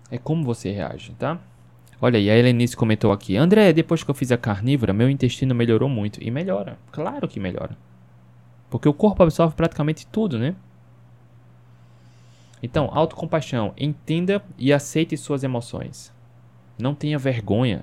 [0.09, 1.41] É como você reage, tá?
[2.01, 3.37] Olha aí, a Helenice comentou aqui.
[3.37, 6.23] André, depois que eu fiz a carnívora, meu intestino melhorou muito.
[6.23, 6.79] E melhora.
[6.93, 7.77] Claro que melhora.
[8.71, 10.55] Porque o corpo absorve praticamente tudo, né?
[12.63, 13.75] Então, autocompaixão.
[13.77, 16.13] Entenda e aceite suas emoções.
[16.79, 17.83] Não tenha vergonha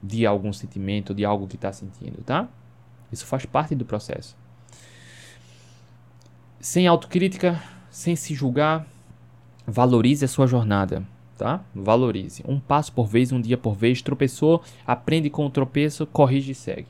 [0.00, 2.48] de algum sentimento, de algo que está sentindo, tá?
[3.14, 4.36] Isso faz parte do processo.
[6.60, 8.86] Sem autocrítica, sem se julgar,
[9.66, 11.06] valorize a sua jornada,
[11.38, 11.64] tá?
[11.74, 12.42] Valorize.
[12.46, 14.02] Um passo por vez, um dia por vez.
[14.02, 16.88] Tropeçou, aprende com o tropeço, corrige e segue.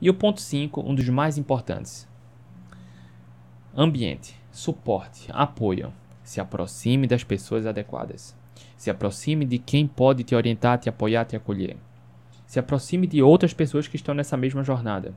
[0.00, 2.06] E o ponto 5, um dos mais importantes.
[3.74, 5.92] Ambiente, suporte, apoio.
[6.22, 8.36] Se aproxime das pessoas adequadas.
[8.76, 11.76] Se aproxime de quem pode te orientar, te apoiar, te acolher.
[12.50, 15.14] Se aproxime de outras pessoas que estão nessa mesma jornada.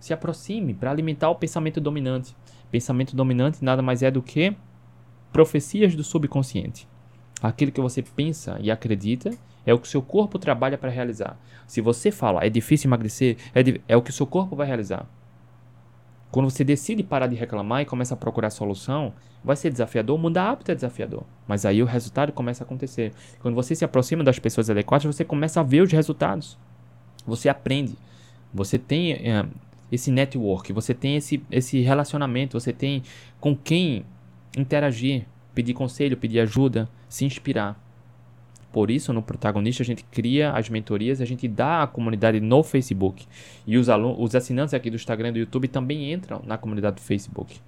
[0.00, 2.34] Se aproxime para alimentar o pensamento dominante.
[2.68, 4.52] Pensamento dominante nada mais é do que
[5.32, 6.88] profecias do subconsciente.
[7.40, 9.30] Aquilo que você pensa e acredita
[9.64, 11.38] é o que seu corpo trabalha para realizar.
[11.64, 15.06] Se você fala, é difícil emagrecer, é, é o que seu corpo vai realizar.
[16.32, 19.12] Quando você decide parar de reclamar e começa a procurar solução,
[19.44, 21.24] vai ser desafiador, mudar hábito é desafiador.
[21.46, 23.12] Mas aí o resultado começa a acontecer.
[23.40, 26.56] Quando você se aproxima das pessoas adequadas, você começa a ver os resultados.
[27.26, 27.98] Você aprende.
[28.52, 29.44] Você tem é,
[29.90, 33.02] esse network, você tem esse, esse relacionamento, você tem
[33.38, 34.06] com quem
[34.56, 37.78] interagir, pedir conselho, pedir ajuda, se inspirar.
[38.72, 42.62] Por isso, no protagonista, a gente cria as mentorias, a gente dá a comunidade no
[42.62, 43.26] Facebook.
[43.66, 43.88] E os,
[44.18, 47.60] os assinantes aqui do Instagram e do YouTube também entram na comunidade do Facebook,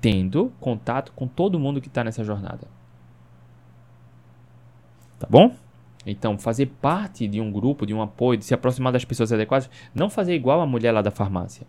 [0.00, 2.66] tendo contato com todo mundo que está nessa jornada.
[5.20, 5.54] Tá bom?
[6.04, 9.70] Então, fazer parte de um grupo, de um apoio, de se aproximar das pessoas adequadas,
[9.94, 11.64] não fazer igual a mulher lá da farmácia.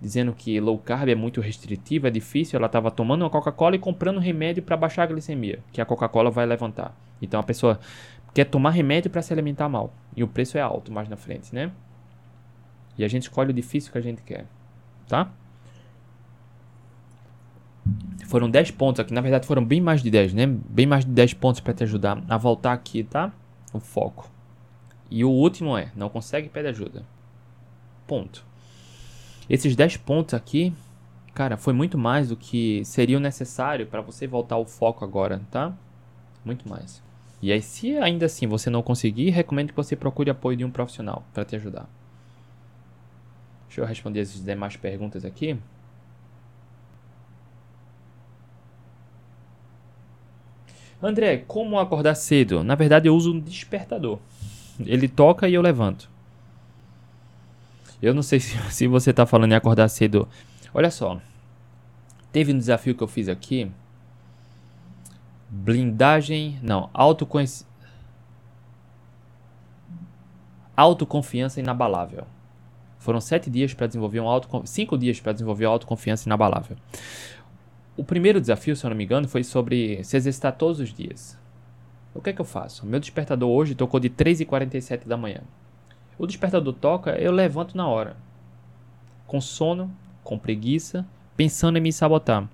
[0.00, 2.56] Dizendo que low carb é muito restritivo, é difícil.
[2.56, 6.30] Ela estava tomando uma Coca-Cola e comprando remédio para baixar a glicemia, que a Coca-Cola
[6.30, 6.94] vai levantar.
[7.20, 7.78] Então a pessoa
[8.34, 9.92] quer tomar remédio para se alimentar mal.
[10.16, 11.70] E o preço é alto mais na frente, né?
[12.96, 14.46] E a gente escolhe o difícil que a gente quer.
[15.06, 15.30] Tá?
[18.26, 19.14] Foram 10 pontos aqui.
[19.14, 20.46] Na verdade, foram bem mais de 10, né?
[20.46, 23.32] Bem mais de 10 pontos para te ajudar a voltar aqui, tá?
[23.72, 24.30] O foco.
[25.10, 27.04] E o último é: não consegue, pede ajuda.
[28.06, 28.44] Ponto.
[29.48, 30.74] Esses 10 pontos aqui,
[31.32, 35.72] cara, foi muito mais do que seria necessário para você voltar ao foco agora, tá?
[36.44, 37.02] Muito mais.
[37.40, 40.70] E aí, se ainda assim você não conseguir, recomendo que você procure apoio de um
[40.70, 41.88] profissional para te ajudar.
[43.68, 45.56] Deixa eu responder as demais perguntas aqui.
[51.00, 52.64] André, como acordar cedo?
[52.64, 54.18] Na verdade, eu uso um despertador.
[54.80, 56.10] Ele toca e eu levanto.
[58.02, 60.28] Eu não sei se, se você está falando em acordar cedo.
[60.74, 61.20] Olha só.
[62.32, 63.70] Teve um desafio que eu fiz aqui.
[65.48, 66.58] Blindagem.
[66.62, 67.68] Não, autoconhecimento.
[70.76, 72.24] Autoconfiança inabalável.
[72.98, 76.76] Foram sete dias para desenvolver um auto, cinco dias para desenvolver uma autoconfiança inabalável.
[77.96, 81.38] O primeiro desafio, se eu não me engano, foi sobre se exercitar todos os dias.
[82.14, 82.86] O que é que eu faço?
[82.86, 85.40] Meu despertador hoje tocou de 3h47 da manhã.
[86.18, 88.16] O despertador toca, eu levanto na hora.
[89.26, 89.90] Com sono,
[90.24, 91.06] com preguiça,
[91.36, 92.48] pensando em me sabotar.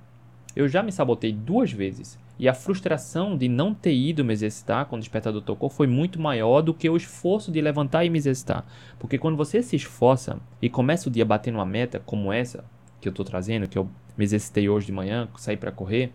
[0.54, 2.18] Eu já me sabotei duas vezes.
[2.38, 6.20] E a frustração de não ter ido me exercitar quando o despertador tocou foi muito
[6.20, 8.64] maior do que o esforço de levantar e me exercitar.
[8.98, 12.64] Porque quando você se esforça e começa o dia batendo uma meta como essa
[13.00, 16.12] que eu estou trazendo, que eu me exercitei hoje de manhã, saí para correr,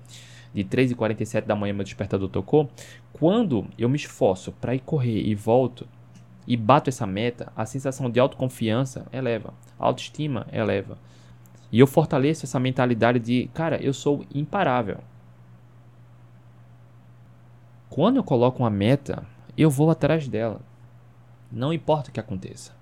[0.53, 2.69] de 3h47 da manhã meu despertador tocou.
[3.13, 5.87] Quando eu me esforço para ir correr e volto
[6.47, 10.97] e bato essa meta, a sensação de autoconfiança eleva, a autoestima eleva.
[11.71, 14.97] E eu fortaleço essa mentalidade de, cara, eu sou imparável.
[17.89, 19.25] Quando eu coloco uma meta,
[19.57, 20.61] eu vou atrás dela.
[21.51, 22.77] Não importa o que aconteça.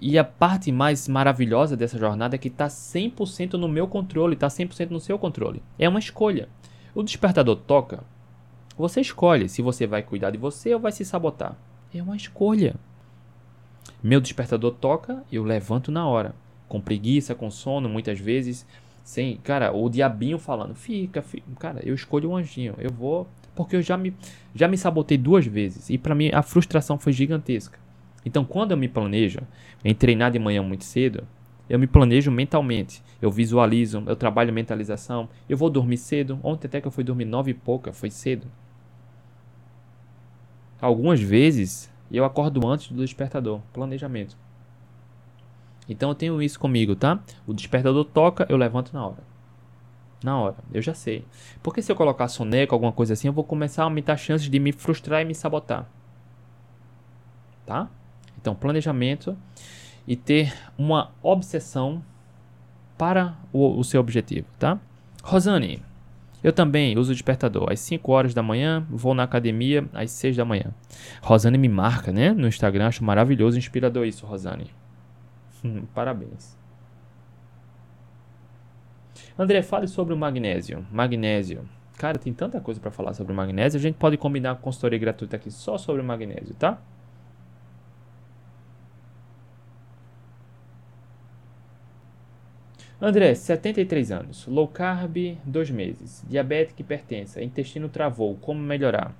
[0.00, 4.48] E a parte mais maravilhosa dessa jornada é que está 100% no meu controle, está
[4.48, 5.62] 100% no seu controle.
[5.78, 6.48] É uma escolha.
[6.94, 8.02] O despertador toca,
[8.80, 11.54] você escolhe se você vai cuidar de você ou vai se sabotar.
[11.92, 12.76] É uma escolha.
[14.02, 16.34] Meu despertador toca, eu levanto na hora.
[16.66, 18.66] Com preguiça, com sono, muitas vezes.
[19.04, 21.46] Sem, cara, o diabinho falando, fica, fica.
[21.58, 22.74] Cara, eu escolho o anjinho.
[22.78, 23.28] Eu vou.
[23.54, 24.14] Porque eu já me,
[24.54, 25.90] já me sabotei duas vezes.
[25.90, 27.78] E para mim a frustração foi gigantesca.
[28.24, 29.40] Então, quando eu me planejo
[29.84, 31.26] em treinar de manhã muito cedo,
[31.68, 33.02] eu me planejo mentalmente.
[33.22, 35.28] Eu visualizo, eu trabalho mentalização.
[35.48, 36.38] Eu vou dormir cedo.
[36.42, 38.46] Ontem até que eu fui dormir nove e pouca, foi cedo.
[40.80, 43.60] Algumas vezes eu acordo antes do despertador.
[43.72, 44.36] Planejamento.
[45.88, 47.20] Então eu tenho isso comigo, tá?
[47.46, 49.29] O despertador toca, eu levanto na hora.
[50.22, 51.24] Na hora, eu já sei.
[51.62, 54.48] Porque se eu colocar soneca, alguma coisa assim, eu vou começar a aumentar as chances
[54.48, 55.86] de me frustrar e me sabotar.
[57.64, 57.88] Tá?
[58.38, 59.36] Então, planejamento
[60.06, 62.02] e ter uma obsessão
[62.98, 64.78] para o, o seu objetivo, tá?
[65.22, 65.82] Rosane,
[66.42, 67.70] eu também uso despertador.
[67.70, 70.74] Às 5 horas da manhã, vou na academia às 6 da manhã.
[71.22, 72.32] Rosane me marca, né?
[72.32, 74.70] No Instagram, acho maravilhoso, inspirador isso, Rosane.
[75.94, 76.59] Parabéns.
[79.38, 80.86] André, fale sobre o magnésio.
[80.90, 81.68] Magnésio.
[81.98, 83.78] Cara, tem tanta coisa para falar sobre o magnésio.
[83.78, 86.80] A gente pode combinar com consultoria gratuita aqui só sobre o magnésio, tá?
[93.02, 99.14] André, 73 anos, low carb, 2 meses, diabética hipertensa, intestino travou, como melhorar?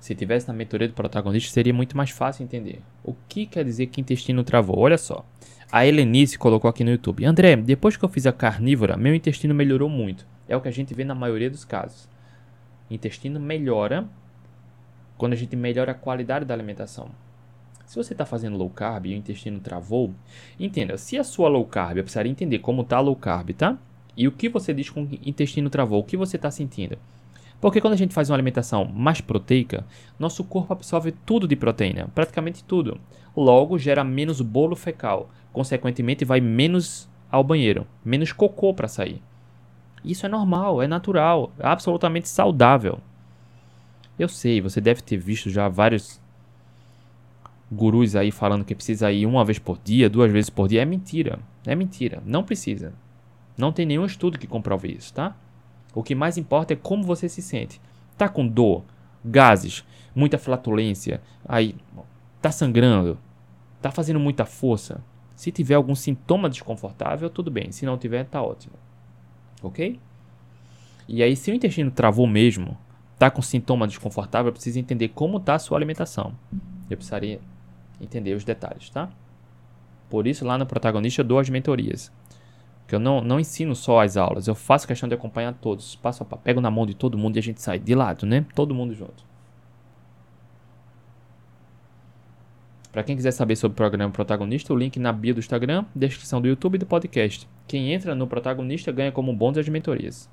[0.00, 2.80] Se tivesse na mentoria do protagonista, seria muito mais fácil entender.
[3.04, 4.78] O que quer dizer que intestino travou?
[4.78, 5.26] Olha só.
[5.70, 7.24] A Helenice colocou aqui no YouTube.
[7.24, 10.24] André, depois que eu fiz a carnívora, meu intestino melhorou muito.
[10.48, 12.08] É o que a gente vê na maioria dos casos.
[12.88, 14.06] Intestino melhora
[15.18, 17.10] quando a gente melhora a qualidade da alimentação.
[17.84, 20.14] Se você está fazendo low carb e o intestino travou,
[20.58, 23.76] entenda, se a sua low carb, eu precisaria entender como está low carb, tá?
[24.16, 26.96] E o que você diz com o intestino travou, o que você está sentindo?
[27.60, 29.84] Porque quando a gente faz uma alimentação mais proteica,
[30.18, 33.00] nosso corpo absorve tudo de proteína, praticamente tudo.
[33.36, 39.22] Logo, gera menos bolo fecal, consequentemente, vai menos ao banheiro, menos cocô para sair.
[40.04, 42.98] Isso é normal, é natural, é absolutamente saudável.
[44.18, 46.20] Eu sei, você deve ter visto já vários
[47.72, 50.82] gurus aí falando que precisa ir uma vez por dia, duas vezes por dia.
[50.82, 51.38] É mentira.
[51.66, 52.22] É mentira.
[52.26, 52.92] Não precisa.
[53.56, 55.34] Não tem nenhum estudo que comprove isso, tá?
[55.94, 57.80] O que mais importa é como você se sente.
[58.18, 58.84] Tá com dor,
[59.24, 61.74] gases, muita flatulência, aí
[62.42, 63.18] tá sangrando,
[63.80, 65.00] tá fazendo muita força.
[65.36, 67.70] Se tiver algum sintoma desconfortável, tudo bem.
[67.70, 68.74] Se não tiver, tá ótimo.
[69.62, 70.00] OK?
[71.06, 72.76] E aí se o intestino travou mesmo,
[73.18, 76.32] tá com sintoma desconfortável, precisa entender como tá a sua alimentação.
[76.88, 77.38] Eu precisaria
[78.00, 79.10] entender os detalhes, tá?
[80.08, 82.10] Por isso lá no protagonista eu dou as mentorias.
[82.88, 86.22] Que eu não, não ensino só as aulas, eu faço questão de acompanhar todos, passo
[86.22, 88.46] a passo, pego na mão de todo mundo e a gente sai de lado, né?
[88.54, 89.24] Todo mundo junto.
[92.96, 96.40] Para quem quiser saber sobre o programa Protagonista, o link na bio do Instagram, descrição
[96.40, 97.46] do YouTube e do podcast.
[97.68, 100.30] Quem entra no Protagonista ganha como bônus as mentorias.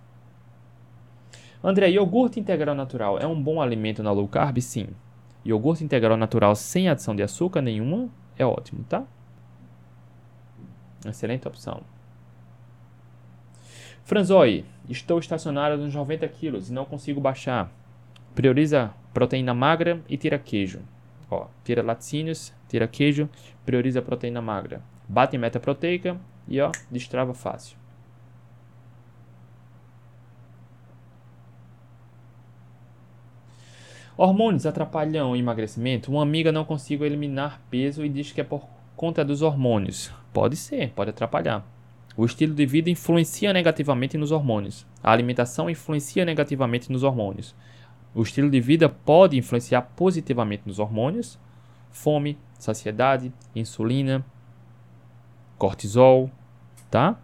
[1.62, 4.62] André, iogurte integral natural é um bom alimento na low carb?
[4.62, 4.88] Sim.
[5.46, 8.08] Iogurte integral natural sem adição de açúcar nenhuma
[8.38, 9.04] é ótimo, tá?
[11.06, 11.82] Excelente opção.
[14.06, 17.70] Franzoi, estou estacionário nos 90 quilos e não consigo baixar.
[18.34, 20.80] Prioriza proteína magra e tira queijo.
[21.34, 23.28] Ó, tira laticínios, tira queijo,
[23.66, 24.84] prioriza proteína magra.
[25.10, 26.16] Bate em meta proteica
[26.48, 27.76] e ó, destrava fácil.
[34.16, 36.12] Hormônios atrapalham o emagrecimento?
[36.12, 40.12] Uma amiga não consigo eliminar peso e diz que é por conta dos hormônios.
[40.32, 41.66] Pode ser, pode atrapalhar.
[42.16, 44.86] O estilo de vida influencia negativamente nos hormônios.
[45.02, 47.56] A alimentação influencia negativamente nos hormônios.
[48.14, 51.40] O estilo de vida pode influenciar positivamente nos hormônios:
[51.92, 54.26] fome, saciedade, insulina,
[55.58, 56.30] cortisol,
[56.90, 57.18] tá?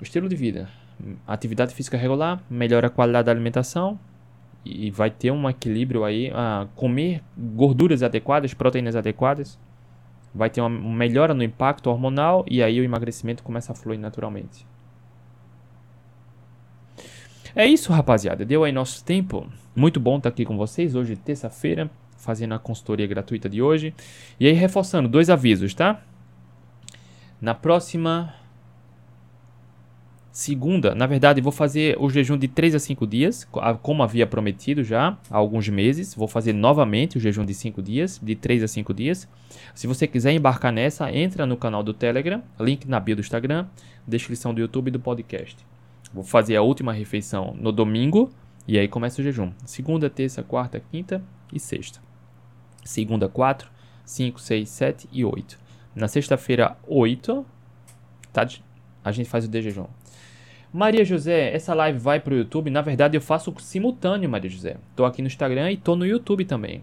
[0.00, 0.80] O estilo de vida
[1.26, 3.98] atividade física regular, melhora a qualidade da alimentação
[4.64, 9.58] e vai ter um equilíbrio aí, a comer gorduras adequadas, proteínas adequadas,
[10.34, 14.66] vai ter uma melhora no impacto hormonal e aí o emagrecimento começa a fluir naturalmente.
[17.54, 18.44] É isso, rapaziada.
[18.44, 19.46] Deu aí nosso tempo.
[19.74, 23.94] Muito bom estar aqui com vocês hoje, terça-feira, fazendo a consultoria gratuita de hoje.
[24.38, 26.02] E aí, reforçando, dois avisos, tá?
[27.40, 28.34] Na próxima
[30.32, 33.46] Segunda, na verdade, vou fazer o jejum de 3 a 5 dias,
[33.82, 36.14] como havia prometido já há alguns meses.
[36.14, 39.28] Vou fazer novamente o jejum de 5 dias, de 3 a 5 dias.
[39.74, 43.66] Se você quiser embarcar nessa, entra no canal do Telegram, link na bio do Instagram,
[44.06, 45.69] descrição do YouTube e do podcast.
[46.12, 48.30] Vou fazer a última refeição no domingo
[48.66, 49.52] e aí começa o jejum.
[49.64, 51.22] Segunda, terça, quarta, quinta
[51.52, 52.00] e sexta.
[52.84, 53.70] Segunda, 4,
[54.04, 55.58] 5, 6, 7 e 8.
[55.94, 57.44] Na sexta-feira, 8,
[58.32, 58.46] tá?
[59.04, 59.86] a gente faz o de jejum.
[60.72, 62.70] Maria José, essa live vai pro YouTube?
[62.70, 64.76] Na verdade, eu faço simultâneo, Maria José.
[64.94, 66.82] Tô aqui no Instagram e tô no YouTube também.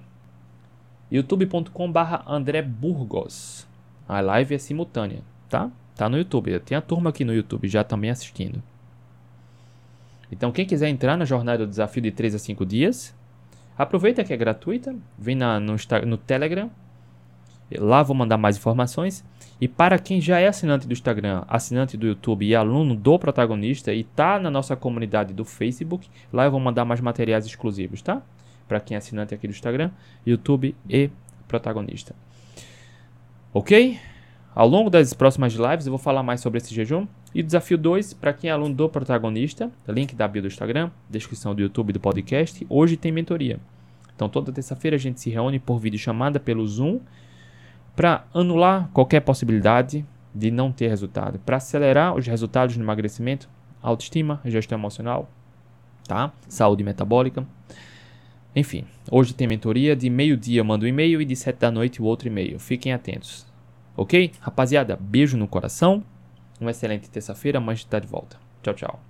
[1.09, 3.65] youtube.com/barra André Burgos.
[4.07, 5.71] A live é simultânea, tá?
[5.95, 6.59] Tá no YouTube.
[6.59, 8.61] Tem a turma aqui no YouTube já também assistindo.
[10.31, 13.15] Então, quem quiser entrar na jornada do desafio de 3 a 5 dias,
[13.77, 15.75] aproveita que é gratuita, vem na, no,
[16.05, 16.69] no Telegram,
[17.75, 19.23] Lá vou mandar mais informações.
[19.59, 23.91] E para quem já é assinante do Instagram, assinante do YouTube e aluno do protagonista
[23.91, 28.21] e está na nossa comunidade do Facebook, lá eu vou mandar mais materiais exclusivos, tá?
[28.67, 29.91] Para quem é assinante aqui do Instagram,
[30.25, 31.09] YouTube e
[31.47, 32.15] protagonista.
[33.53, 33.99] Ok?
[34.57, 37.05] Ao longo das próximas lives eu vou falar mais sobre esse jejum.
[37.35, 41.53] E desafio 2, para quem é aluno do protagonista, link da bio do Instagram, descrição
[41.53, 43.59] do YouTube do podcast, hoje tem mentoria.
[44.15, 47.01] Então toda terça-feira a gente se reúne por vídeo chamada pelo Zoom
[47.95, 50.03] para anular qualquer possibilidade
[50.33, 53.47] de não ter resultado, para acelerar os resultados no emagrecimento,
[53.79, 55.29] autoestima, gestão emocional,
[56.07, 56.33] tá?
[56.47, 57.45] Saúde metabólica.
[58.55, 62.05] Enfim, hoje tem mentoria, de meio-dia mando um e-mail e de sete da noite o
[62.05, 62.57] outro e-mail.
[62.57, 63.46] Fiquem atentos.
[63.97, 64.31] Ok?
[64.39, 66.03] Rapaziada, beijo no coração.
[66.61, 68.37] Uma excelente terça-feira, amanhã a gente tá de volta.
[68.61, 68.99] Tchau, tchau.